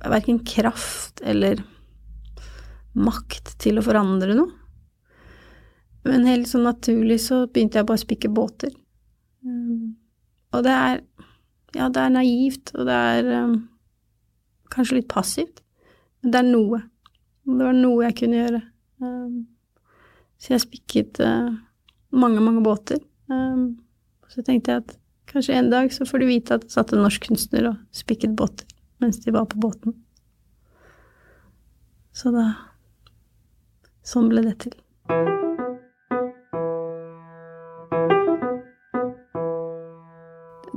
[0.00, 1.60] verken kraft eller
[2.98, 4.56] makt til å forandre noe.
[6.06, 8.72] Men helt sånn naturlig så begynte jeg bare å spikke båter.
[9.44, 9.96] Um,
[10.54, 11.02] og det er
[11.70, 13.52] Ja, det er naivt, og det er um,
[14.74, 15.60] kanskje litt passivt,
[16.18, 16.80] men det er noe.
[17.46, 18.60] Det var noe jeg kunne gjøre.
[18.98, 19.36] Um,
[20.34, 21.52] så jeg spikket uh,
[22.10, 22.98] mange, mange båter.
[23.30, 23.78] Um,
[24.26, 24.96] så tenkte jeg at
[25.30, 28.34] kanskje en dag så får du vite at det satt en norsk kunstner og spikket
[28.34, 28.66] båter
[29.00, 29.94] mens de var på båten.
[32.12, 32.48] Så da
[34.06, 34.76] Sånn ble det til.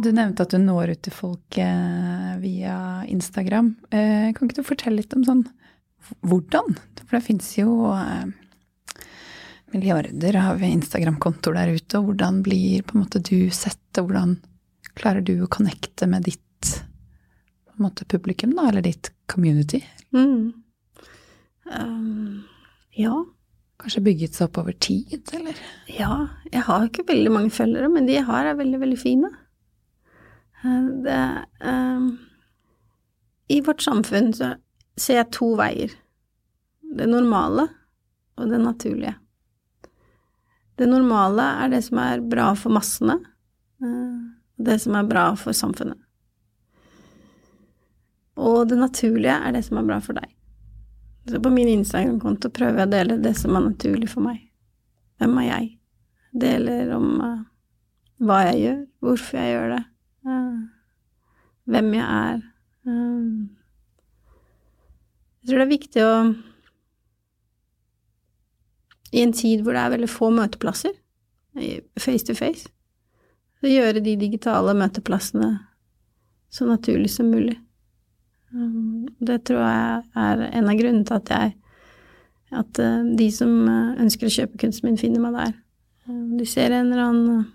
[0.03, 3.75] Du nevnte at du når ut til folk eh, via Instagram.
[3.87, 5.45] Eh, kan ikke du fortelle litt om sånn
[6.27, 6.75] hvordan?
[7.05, 8.25] For det fins jo eh,
[9.71, 14.35] milliarder av Instagram-kontoer der ute, og hvordan blir på en måte du sett, og hvordan
[14.93, 19.81] klarer du å connecte med ditt på en måte publikum, da, eller ditt community?
[20.11, 20.51] Mm.
[21.71, 22.43] Um,
[22.97, 23.15] ja.
[23.81, 25.57] Kanskje bygget seg opp over tid, eller?
[25.91, 26.13] Ja,
[26.53, 29.31] jeg har ikke veldig mange følgere, men de jeg har, er veldig, veldig fine.
[30.63, 31.17] Det
[31.59, 32.05] um,
[33.51, 34.53] I vårt samfunn så
[34.95, 35.91] ser jeg to veier.
[36.93, 37.67] Det normale
[38.37, 39.15] og det naturlige.
[40.79, 43.17] Det normale er det som er bra for massene,
[43.83, 45.99] og det som er bra for samfunnet.
[48.41, 50.31] Og det naturlige er det som er bra for deg.
[51.29, 54.41] Så på min Instagram-konto prøver jeg å dele det som er naturlig for meg.
[55.21, 55.67] Hvem er jeg?
[56.43, 57.43] Deler om uh,
[58.23, 59.83] hva jeg gjør, hvorfor jeg gjør det,
[60.27, 60.57] uh,
[61.71, 62.41] hvem jeg er.
[62.83, 63.29] Uh,
[65.39, 66.15] jeg tror det er viktig å
[69.13, 70.95] I en tid hvor det er veldig få møteplasser,
[72.01, 72.65] face to face,
[73.61, 75.51] så gjøre de digitale møteplassene
[76.49, 77.59] så naturlig som mulig.
[78.53, 81.53] Um, det tror jeg er en av grunnene til at jeg
[82.53, 85.55] At uh, de som uh, ønsker å kjøpe kunsten min, finner meg der.
[86.05, 87.47] Du de ser en eller annen uh,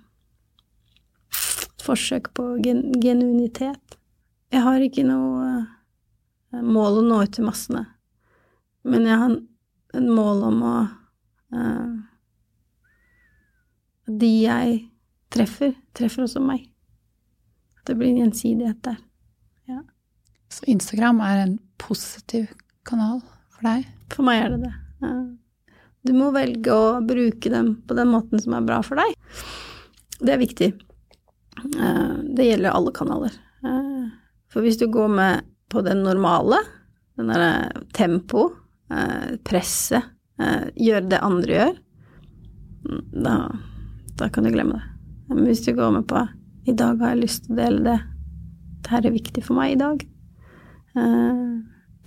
[1.85, 3.99] forsøk på gen genuinitet.
[4.51, 5.67] Jeg har ikke noe
[6.65, 7.85] mål å nå ut til massene,
[8.89, 9.35] men jeg har
[9.95, 10.77] et mål om å
[11.55, 11.97] uh,
[14.09, 14.79] de jeg
[15.33, 16.65] treffer, treffer også meg.
[17.79, 18.99] At det blir en gjensidighet der.
[20.49, 20.55] Ja.
[20.55, 22.49] Så Instagram er en positiv
[22.89, 23.21] kanal
[23.53, 23.85] for deg?
[24.15, 24.75] For meg er det det.
[26.07, 29.13] Du må velge å bruke dem på den måten som er bra for deg.
[30.19, 30.69] Det er viktig.
[31.59, 33.35] Eh, det gjelder alle kanaler.
[33.67, 34.07] Eh,
[34.49, 36.63] for hvis du går med på det normale,
[37.19, 38.49] den derre tempo,
[38.91, 40.15] eh, presset,
[40.79, 41.79] gjøre det andre gjør,
[42.87, 43.33] mm, da,
[44.21, 44.85] da kan du glemme det.
[45.29, 46.23] Men hvis du går med på
[46.71, 47.97] i dag har jeg lyst til å dele det,
[48.85, 50.05] det her er viktig for meg i dag,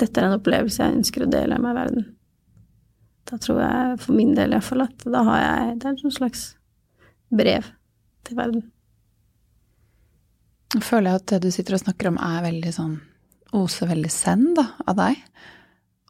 [0.01, 2.09] dette er en opplevelse jeg ønsker å dele med verden.
[3.29, 6.43] Da tror jeg, for min del iallfall, at da har jeg Det er et slags
[7.31, 7.69] brev
[8.27, 8.65] til verden.
[10.75, 12.99] Jeg føler at det du sitter og snakker om, er veldig sånn
[13.51, 15.17] Oser veldig zen, da, av deg.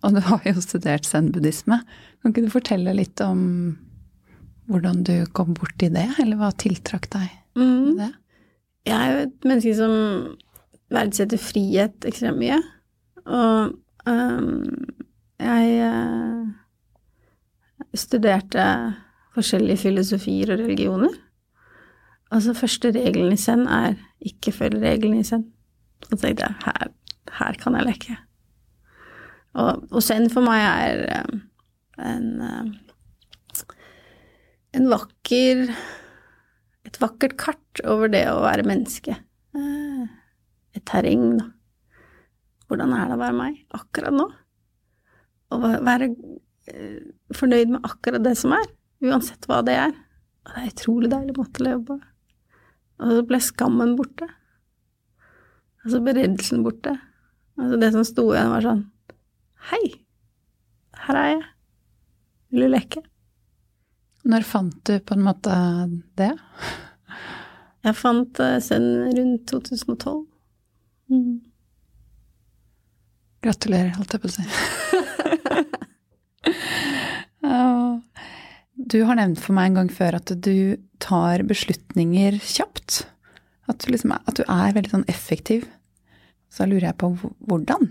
[0.05, 1.79] Og du har jo studert zen-buddhisme.
[2.21, 3.41] Kan ikke du fortelle litt om
[4.71, 7.95] hvordan du kom borti det, eller hva tiltrakk deg med mm.
[7.97, 8.11] det?
[8.87, 9.95] Jeg er jo et menneske som
[10.91, 12.59] verdsetter frihet ekstremt mye.
[13.25, 13.75] Og
[14.09, 14.63] um,
[15.41, 16.47] jeg uh,
[17.97, 18.65] studerte
[19.35, 21.15] forskjellige filosofier og religioner.
[22.31, 25.45] Altså, første regelen i Zen er ikke følg reglene i Zen.
[26.07, 26.91] Så tenkte jeg her,
[27.39, 28.17] her kan jeg leke.
[29.53, 31.41] Og, og Zen for meg er um,
[31.99, 32.69] en, um,
[34.73, 35.67] en vakker
[36.87, 39.13] Et vakkert kart over det å være menneske.
[39.53, 40.07] Uh,
[40.77, 41.49] et terreng, da.
[42.71, 44.27] Hvordan er det å være meg akkurat nå?
[45.51, 46.07] Å være
[46.71, 47.01] eh,
[47.35, 48.69] fornøyd med akkurat det som er,
[49.03, 49.97] uansett hva det er.
[50.45, 51.97] Og det er utrolig deilig måte å leve på.
[53.01, 54.29] Og så ble skammen borte.
[55.83, 56.95] Og så ble reddelsen borte.
[57.59, 58.85] Altså det som sto igjen, var sånn
[59.71, 59.83] Hei,
[61.03, 61.43] her er jeg.
[62.51, 63.03] Vil du leke?
[64.31, 65.53] Når fant du på en måte
[66.17, 66.31] det?
[67.85, 70.30] Jeg fant Zen rundt 2012.
[71.11, 71.41] Mm.
[73.41, 74.43] Gratulerer, holdt jeg på å si.
[78.91, 83.05] du har nevnt for meg en gang før at du tar beslutninger kjapt.
[83.71, 85.67] At du, liksom, at du er veldig sånn effektiv.
[86.51, 87.13] Så lurer jeg på
[87.47, 87.89] hvordan?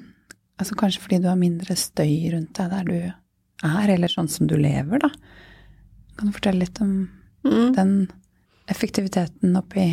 [0.60, 4.48] Altså Kanskje fordi du har mindre støy rundt deg der du er, eller sånn som
[4.48, 5.10] du lever, da.
[6.18, 6.92] Kan du fortelle litt om
[7.46, 7.70] mm.
[7.76, 7.94] den
[8.70, 9.86] effektiviteten oppi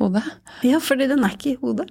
[0.00, 0.24] hodet?
[0.66, 1.88] Ja, fordi den er ikke i hodet.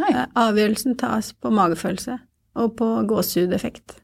[0.00, 0.12] Nei.
[0.12, 2.18] Eh, avgjørelsen tas på magefølelse
[2.60, 3.98] og på gåsehudeffekt.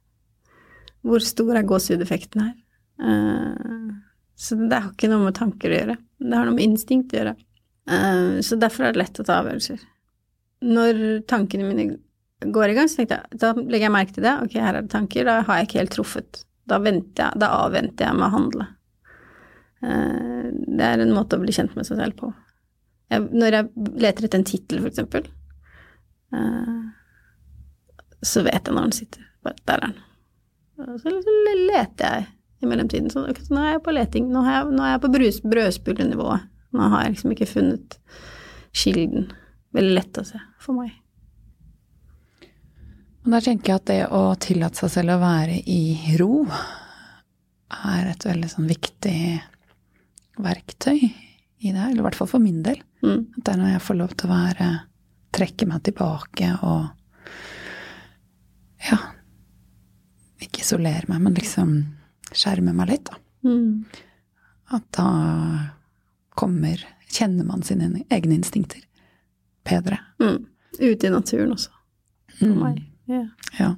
[1.03, 2.53] Hvor stor er gåsehudeffekten her?
[3.03, 3.97] Uh,
[4.39, 5.97] så det har ikke noe med tanker å gjøre.
[6.23, 7.35] Det har noe med instinkt å gjøre.
[7.91, 9.83] Uh, så derfor er det lett å ta avgjørelser.
[10.63, 11.89] Når tankene mine
[12.55, 14.37] går i gang, så tenkte jeg, da legger jeg merke til det.
[14.45, 15.27] Ok, her er det tanker.
[15.27, 16.45] Da har jeg ikke helt truffet.
[16.71, 18.69] Da, jeg, da avventer jeg med å handle.
[19.83, 22.31] Det er en måte å bli kjent med seg selv på.
[23.11, 25.27] Jeg, når jeg leter etter en tittel, for eksempel,
[28.23, 29.27] så vet jeg når den sitter.
[29.67, 29.99] Der er den.
[31.03, 31.13] Så
[31.69, 32.27] leter jeg
[32.63, 33.11] i mellomtiden.
[33.11, 34.31] Så, så nå er jeg på leting.
[34.33, 35.13] Nå, jeg, nå er jeg på
[35.51, 36.49] brødspullenivået.
[36.73, 37.99] Nå har jeg liksom ikke funnet
[38.73, 39.31] kilden.
[39.77, 40.95] Veldig lett å se for meg.
[43.23, 46.43] Og der tenker jeg at det å tillate seg selv å være i ro
[47.73, 49.19] er et veldig sånn viktig
[50.43, 52.81] verktøy i det, eller i hvert fall for min del.
[53.05, 53.29] Mm.
[53.37, 54.71] At det er når jeg får lov til å være
[55.33, 56.91] Trekke meg tilbake og
[58.83, 58.99] Ja,
[60.43, 61.75] ikke isolere meg, men liksom
[62.35, 63.21] skjerme meg litt, da.
[63.47, 63.85] Mm.
[64.75, 65.07] At da
[66.39, 68.81] kommer Kjenner man sine egne instinkter
[69.69, 69.99] bedre.
[70.17, 70.47] Mm.
[70.81, 71.69] Ute i naturen også,
[72.39, 72.63] for mm.
[72.63, 72.79] meg.
[73.05, 73.27] Yeah.
[73.59, 73.75] Ja.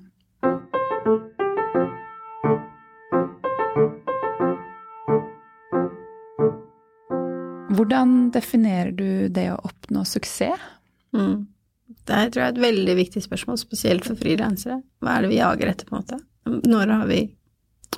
[7.74, 10.62] Hvordan definerer du det å oppnå suksess?
[11.14, 11.46] Mm.
[12.04, 14.80] Det tror jeg er et veldig viktig spørsmål, spesielt for frilansere.
[15.04, 16.20] Hva er det vi jager etter, på en måte?
[16.68, 17.22] Når har vi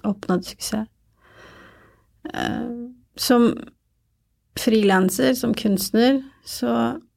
[0.02, 0.88] oppnådd suksess.
[2.34, 2.70] Eh,
[3.16, 3.58] som
[4.58, 6.72] frilanser, som kunstner, så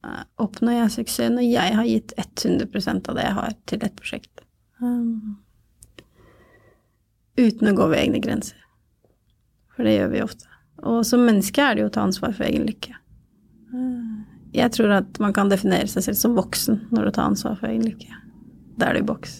[0.06, 3.98] eh, oppnår jeg suksess når jeg har gitt 100% av det jeg har, til et
[4.00, 4.46] prosjekt.
[4.80, 5.40] Um,
[7.40, 8.60] uten å gå ved egne grenser.
[9.76, 10.48] For det gjør vi ofte.
[10.88, 12.96] Og som menneske er det jo å ta ansvar for egen lykke.
[14.56, 17.70] Jeg tror at man kan definere seg selv som voksen når du tar ansvar for
[17.70, 18.16] egen lykke.
[18.80, 19.36] Da er du i boks.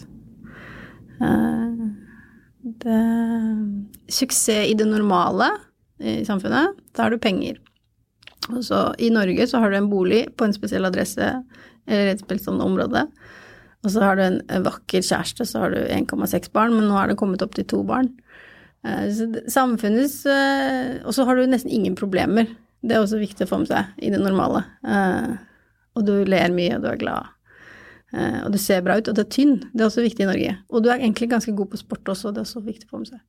[2.80, 3.00] Det,
[4.12, 5.50] suksess i det normale
[6.00, 7.58] i samfunnet, da har du penger.
[8.50, 11.28] Og så I Norge så har du en bolig på en spesiell adresse
[11.86, 13.04] eller et spesielt område.
[13.84, 17.10] Og så har du en vakker kjæreste, så har du 1,6 barn, men nå er
[17.10, 18.10] det kommet opp til to barn.
[18.84, 22.48] Eh, så samfunnets eh, Og så har du nesten ingen problemer.
[22.80, 24.64] Det er også viktig å få med seg i det normale.
[24.86, 25.36] Uh,
[25.98, 27.32] og du ler mye, og du er glad.
[28.14, 29.58] Uh, og du ser bra ut, og du er tynn.
[29.72, 30.56] Det er også viktig i Norge.
[30.72, 33.02] Og du er egentlig ganske god på sport også, det er også viktig å få
[33.02, 33.22] med seg.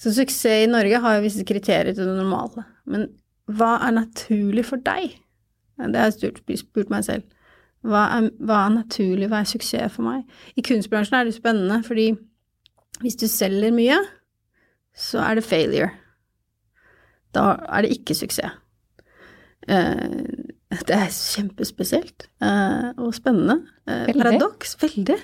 [0.00, 2.64] Så suksess i Norge har jo visse kriterier til det normale.
[2.88, 3.10] Men
[3.50, 5.18] hva er naturlig for deg?
[5.80, 7.26] Det har jeg spurt, spurt meg selv.
[7.84, 10.24] Hva er, hva er, naturlig, hva er suksess for meg?
[10.56, 12.10] I kunstbransjen er det spennende, fordi
[13.00, 13.96] hvis du selger mye,
[14.96, 15.90] så er det failure.
[17.36, 18.58] Da er det ikke suksess.
[19.70, 23.56] Eh, det er kjempespesielt uh, og spennende.
[23.88, 24.22] Uh, veldig.
[24.22, 24.76] Paradoks.
[24.80, 25.16] Veldig.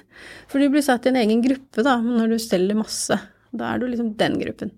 [0.50, 3.18] For du blir satt i en egen gruppe da, når du selger masse.
[3.56, 4.74] Da er du liksom den gruppen.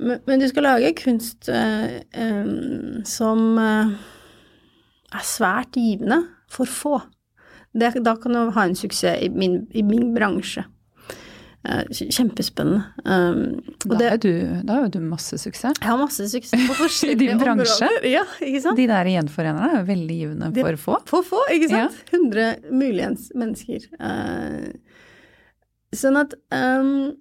[0.00, 1.46] Men, men du skal lage kunst
[3.12, 6.96] som er svært givende for få.
[7.76, 10.64] Da kan du ha en suksess i min, i min bransje.
[11.62, 12.82] Eh, kjempespennende.
[13.04, 14.32] Um, da, er du,
[14.66, 15.76] da, har jo du masse suksess.
[15.78, 17.90] Jeg har masse suksess på forskjellige I din bransje.
[18.10, 18.24] Ja?
[18.40, 20.96] De der gjenforenerne er jo veldig givende for få.
[21.06, 22.00] For få, ikke sant.
[22.10, 22.18] Ja.
[22.18, 23.84] 100 muligens mennesker.
[24.02, 24.72] Uh,
[25.94, 27.12] sånn at um,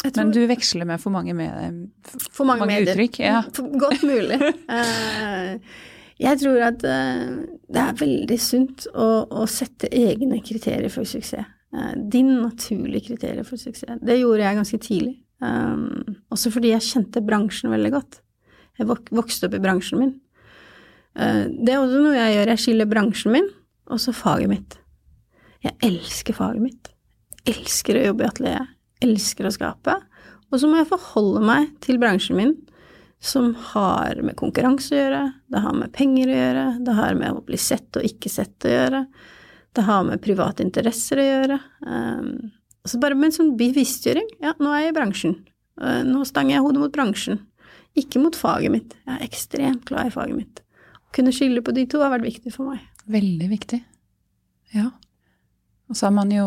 [0.00, 1.82] tror, Men du veksler med for mange, med,
[2.30, 3.20] for mange, mange uttrykk?
[3.20, 3.42] Ja.
[3.84, 4.40] Godt mulig.
[4.72, 5.60] uh,
[6.24, 7.36] jeg tror at uh,
[7.68, 11.52] det er veldig sunt å, å sette egne kriterier for suksess.
[11.76, 14.00] Eh, din naturlige kriterier for suksess.
[14.00, 15.16] Det gjorde jeg ganske tidlig.
[15.44, 18.22] Um, også fordi jeg kjente bransjen veldig godt.
[18.78, 20.14] Jeg vok vokste opp i bransjen min.
[21.16, 22.52] Uh, det er også noe jeg gjør.
[22.54, 23.50] Jeg skiller bransjen min
[23.92, 24.78] og så faget mitt.
[25.66, 26.90] Jeg elsker faget mitt.
[27.44, 28.72] Jeg elsker å jobbe i atelier.
[29.04, 29.98] Elsker å skape.
[30.48, 32.54] Og så må jeg forholde meg til bransjen min,
[33.20, 35.22] som har med konkurranse å gjøre,
[35.52, 38.66] det har med penger å gjøre, det har med å bli sett og ikke sett
[38.66, 39.00] å gjøre.
[39.76, 41.58] Det har med private interesser å gjøre.
[41.84, 42.52] Um,
[42.86, 44.28] så bare med en sånn bevisstgjøring.
[44.44, 45.34] Ja, nå er jeg i bransjen.
[45.82, 47.40] Eh, Nå stanger jeg hodet mot bransjen.
[47.98, 48.94] Ikke mot faget mitt.
[49.04, 50.62] Jeg er ekstremt glad i faget mitt.
[51.02, 52.84] Å kunne skille på de to har vært viktig for meg.
[53.10, 53.80] Veldig viktig.
[54.76, 54.86] Ja.
[55.90, 56.46] Og så har man jo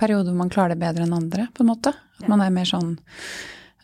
[0.00, 1.94] perioder hvor man klarer det bedre enn andre, på en måte.
[2.20, 2.94] At man er mer sånn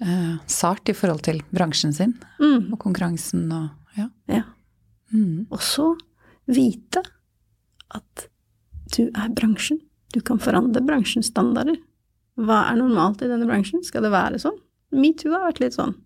[0.05, 2.73] uh, sart i forhold til bransjen sin Mm.
[2.73, 4.09] og konkurransen og ja.
[4.29, 4.43] Ja.
[5.13, 5.47] Mm.
[5.51, 5.95] Og så
[6.47, 7.03] vite
[7.97, 8.27] at
[8.95, 9.81] du er bransjen.
[10.15, 11.79] Du kan forandre bransjens standarder.
[12.37, 13.83] Hva er normalt i denne bransjen?
[13.85, 14.59] Skal det være sånn?
[14.95, 15.97] Metoo har vært litt sånn.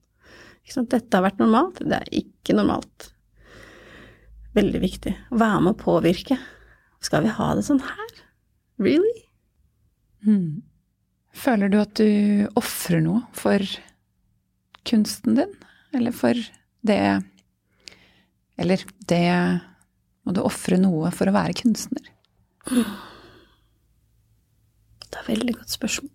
[0.70, 3.10] Dette har vært normalt, det er ikke normalt.
[4.54, 5.12] Veldig viktig.
[5.30, 6.38] Å være med å påvirke.
[7.02, 8.12] Skal vi ha det sånn her?
[8.80, 9.24] Really?
[10.26, 10.62] Mm.
[11.36, 13.64] Føler du at du ofrer noe for
[14.88, 15.52] kunsten din?
[15.96, 16.38] Eller for
[16.86, 17.00] det
[18.60, 19.24] Eller det
[20.22, 22.04] Må du ofre noe for å være kunstner?
[22.68, 22.84] Det
[25.16, 26.10] er et veldig godt spørsmål.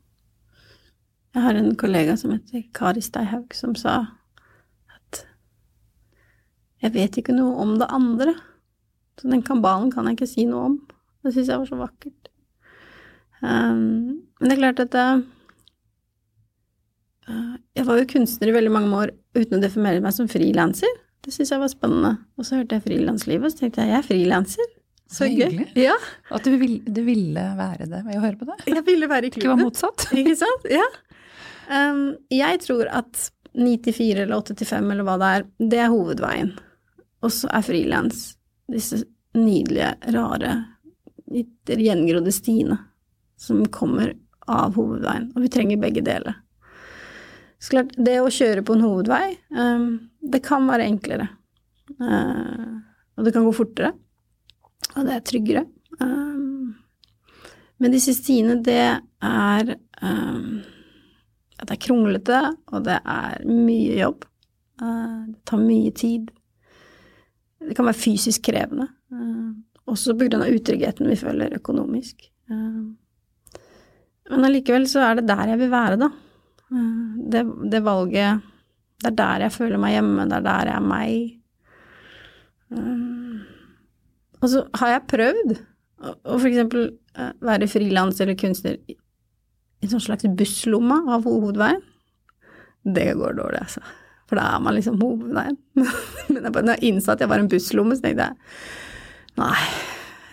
[1.36, 3.96] Jeg har en kollega som heter Kari Steihaug, som sa
[4.96, 5.26] at
[6.84, 8.36] jeg vet ikke noe om det andre,
[9.20, 10.78] så den kabalen kan jeg ikke si noe om.
[11.26, 12.30] Det syns jeg var så vakkert.
[13.42, 15.20] Um, men det er klart at uh,
[17.76, 21.02] jeg var jo kunstner i veldig mange år uten å definere meg som frilanser.
[21.26, 22.14] Det syns jeg var spennende.
[22.38, 24.75] Og så hørte jeg frilanslivet, og så tenkte jeg jeg er frilanser.
[25.12, 25.62] Så gøy.
[25.78, 25.94] Ja,
[26.34, 28.58] At du, vil, du ville være det ved å høre på det?
[28.72, 30.08] jeg ville være i Ikke var motsatt?
[30.20, 30.66] Ikke sant?
[30.72, 30.86] Ja.
[31.70, 35.46] Um, jeg tror at 9 til 4 eller 8 til 5 eller hva det er,
[35.74, 36.56] det er hovedveien.
[37.26, 38.26] Og så er frilans
[38.72, 39.04] disse
[39.38, 40.56] nydelige, rare,
[41.32, 42.80] litt gjengrodde stiene
[43.42, 44.14] som kommer
[44.50, 45.30] av hovedveien.
[45.36, 46.42] Og vi trenger begge deler.
[47.62, 49.88] Så klart, det å kjøre på en hovedvei, um,
[50.22, 51.30] det kan være enklere.
[52.02, 52.82] Uh,
[53.16, 53.94] og det kan gå fortere.
[54.96, 55.66] Og det er tryggere.
[56.00, 56.76] Um,
[57.80, 60.64] men siste tidene, det er um,
[61.56, 62.42] ja, Det er kronglete,
[62.72, 64.26] og det er mye jobb.
[64.82, 66.32] Uh, det tar mye tid.
[67.66, 68.88] Det kan være fysisk krevende.
[69.12, 69.56] Uh,
[69.92, 72.30] også av utryggheten vi føler økonomisk.
[72.52, 72.94] Uh,
[74.32, 76.12] men allikevel så er det der jeg vil være, da.
[76.72, 78.52] Uh, det, det valget
[79.04, 81.42] Det er der jeg føler meg hjemme, det er der jeg er meg.
[82.72, 83.44] Um,
[84.46, 85.56] og så har jeg prøvd
[86.06, 86.78] å f.eks.
[87.18, 88.96] eh, være frilans eller kunstner i
[89.86, 91.82] en sånn slags busslomme av hovedveien.
[92.86, 93.82] Det går dårlig, altså.
[94.30, 95.58] For da er man liksom hovedveien.
[96.30, 99.66] Men jeg bare, når jeg innså at jeg var en busslomme, så tenkte jeg nei,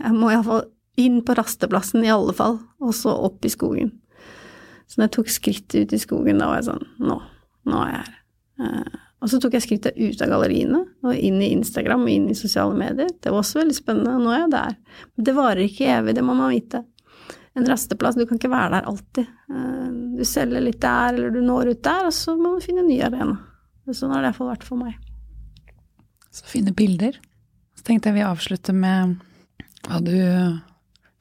[0.03, 0.67] jeg må iallfall
[1.01, 3.95] inn på rasteplassen i alle fall, og så opp i skogen.
[4.87, 7.17] Så når jeg tok skrittet ut i skogen, da var jeg sånn Nå,
[7.73, 8.99] nå er jeg her.
[9.23, 12.35] Og så tok jeg skrittet ut av galleriene og inn i Instagram og inn i
[12.39, 13.11] sosiale medier.
[13.23, 14.17] Det var også veldig spennende.
[14.19, 14.75] Nå er jeg der.
[15.15, 16.81] Men det varer ikke evig, det må man vite.
[17.55, 19.31] En rasteplass, du kan ikke være der alltid.
[19.53, 22.83] Eh, Du selger litt der, eller du når ut der, og så må du finne
[22.83, 23.39] en ny arena.
[23.91, 24.99] Sånn har det iallfall vært for meg.
[26.33, 27.17] Så fine bilder.
[27.79, 29.17] Så tenkte jeg vi avslutter med
[29.89, 30.15] hva du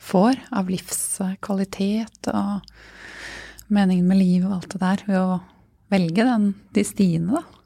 [0.02, 2.62] får av livskvalitet og
[3.72, 5.40] meningen med livet og alt det der ved å
[5.92, 7.61] velge den, de stiene, da.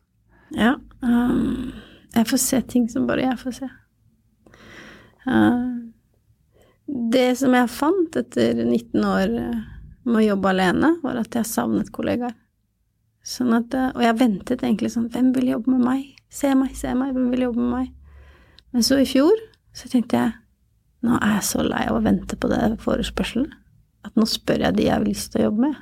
[0.56, 0.76] Ja.
[1.01, 1.74] Um,
[2.16, 3.70] jeg får se ting som bare jeg får se.
[5.26, 5.91] Uh,
[6.86, 9.36] det som jeg fant etter 19 år
[10.06, 12.36] med å jobbe alene, var at jeg savnet kollegaer.
[13.26, 16.01] Sånn at, eh, og jeg ventet egentlig sånn Hvem vil jobbe med meg?
[16.30, 17.88] Se meg, se meg, hvem vil jobbe med meg?
[18.70, 19.39] Men så i fjor
[19.74, 20.36] så tenkte jeg
[21.06, 23.49] nå er jeg så lei av å vente på det forespørselen
[24.06, 25.82] at nå spør jeg de jeg har lyst til å jobbe med.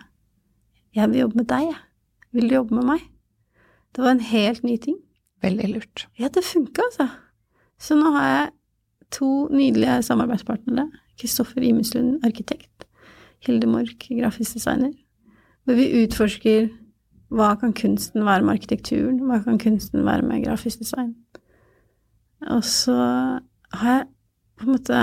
[0.96, 1.82] Jeg vil jobbe med deg, jeg.
[2.34, 3.04] Vil du jobbe med meg?
[3.96, 4.98] Det var en helt ny ting.
[5.44, 6.08] Veldig lurt.
[6.20, 7.08] Ja, det funka, altså.
[7.80, 8.52] Så nå har jeg
[9.12, 10.88] to nydelige samarbeidspartnere.
[11.20, 12.88] Kristoffer Imeslund, arkitekt.
[13.46, 14.94] Hilde Mork, grafisk designer.
[15.64, 16.70] Hvor vi utforsker
[17.34, 21.16] hva kan kunsten være med arkitekturen, hva kan kunsten være med grafisk design.
[22.52, 22.96] Og så
[23.74, 24.08] har jeg
[24.60, 25.00] på en måte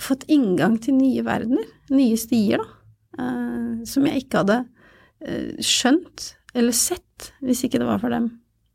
[0.00, 3.22] fått inngang til nye verdener, nye stier, da.
[3.22, 4.58] eh, som jeg ikke hadde
[5.20, 8.28] eh, skjønt eller sett hvis ikke det var for dem.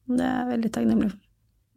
[0.09, 1.19] Det er jeg veldig takknemlig for.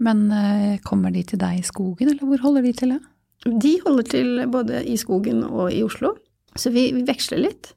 [0.07, 2.96] Men eh, kommer de til deg i skogen, eller hvor holder de til?
[2.96, 3.00] Ja?
[3.46, 6.14] De holder til både i skogen og i Oslo,
[6.57, 7.70] så vi, vi veksler litt.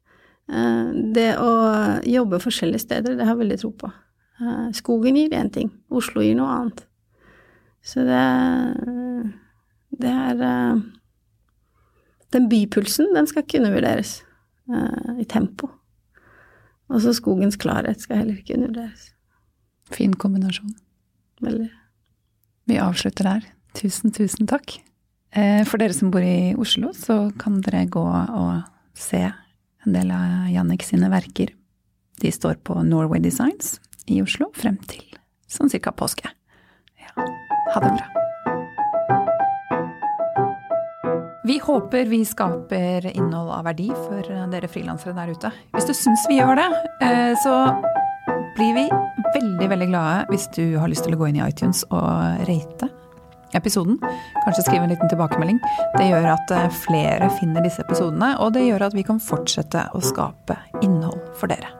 [0.51, 1.51] Eh, Det å
[2.07, 3.91] jobbe forskjellige steder, det har jeg veldig tro på.
[4.41, 6.85] Eh, Skogen gir én ting, Oslo gir noe annet.
[7.79, 8.23] Så det,
[10.01, 10.81] det er
[12.35, 14.17] Den bypulsen, den skal kunne undervurderes
[14.69, 15.69] eh, i tempo.
[16.89, 19.11] Og så skogens klarhet skal heller ikke undervurderes.
[19.93, 20.73] Fin kombinasjon.
[21.41, 21.69] Veldig.
[22.69, 23.45] Vi avslutter der.
[23.77, 24.79] Tusen, tusen takk.
[25.33, 28.63] Eh, For dere som bor i Oslo, så kan dere gå og
[28.97, 31.53] se en del av Jannik sine verker.
[32.19, 33.77] De står på Norway Designs
[34.09, 35.05] i Oslo frem til
[35.49, 36.29] sånn cirka påske.
[36.99, 37.13] Ja,
[37.73, 38.28] ha det bra.
[41.49, 45.49] Vi håper vi skaper innhold av verdi for dere frilansere der ute.
[45.73, 46.67] Hvis du syns vi gjør det,
[47.01, 47.53] eh, så
[48.53, 48.83] blir vi
[49.33, 52.91] veldig, veldig glade hvis du har lyst til å gå inn i iTunes og rate
[53.57, 53.97] episoden.
[54.43, 55.57] Kanskje skrive en liten tilbakemelding.
[55.97, 59.89] Det gjør at eh, flere finner disse episodene, og det gjør at vi kan fortsette
[59.89, 61.78] å skape innhold for dere.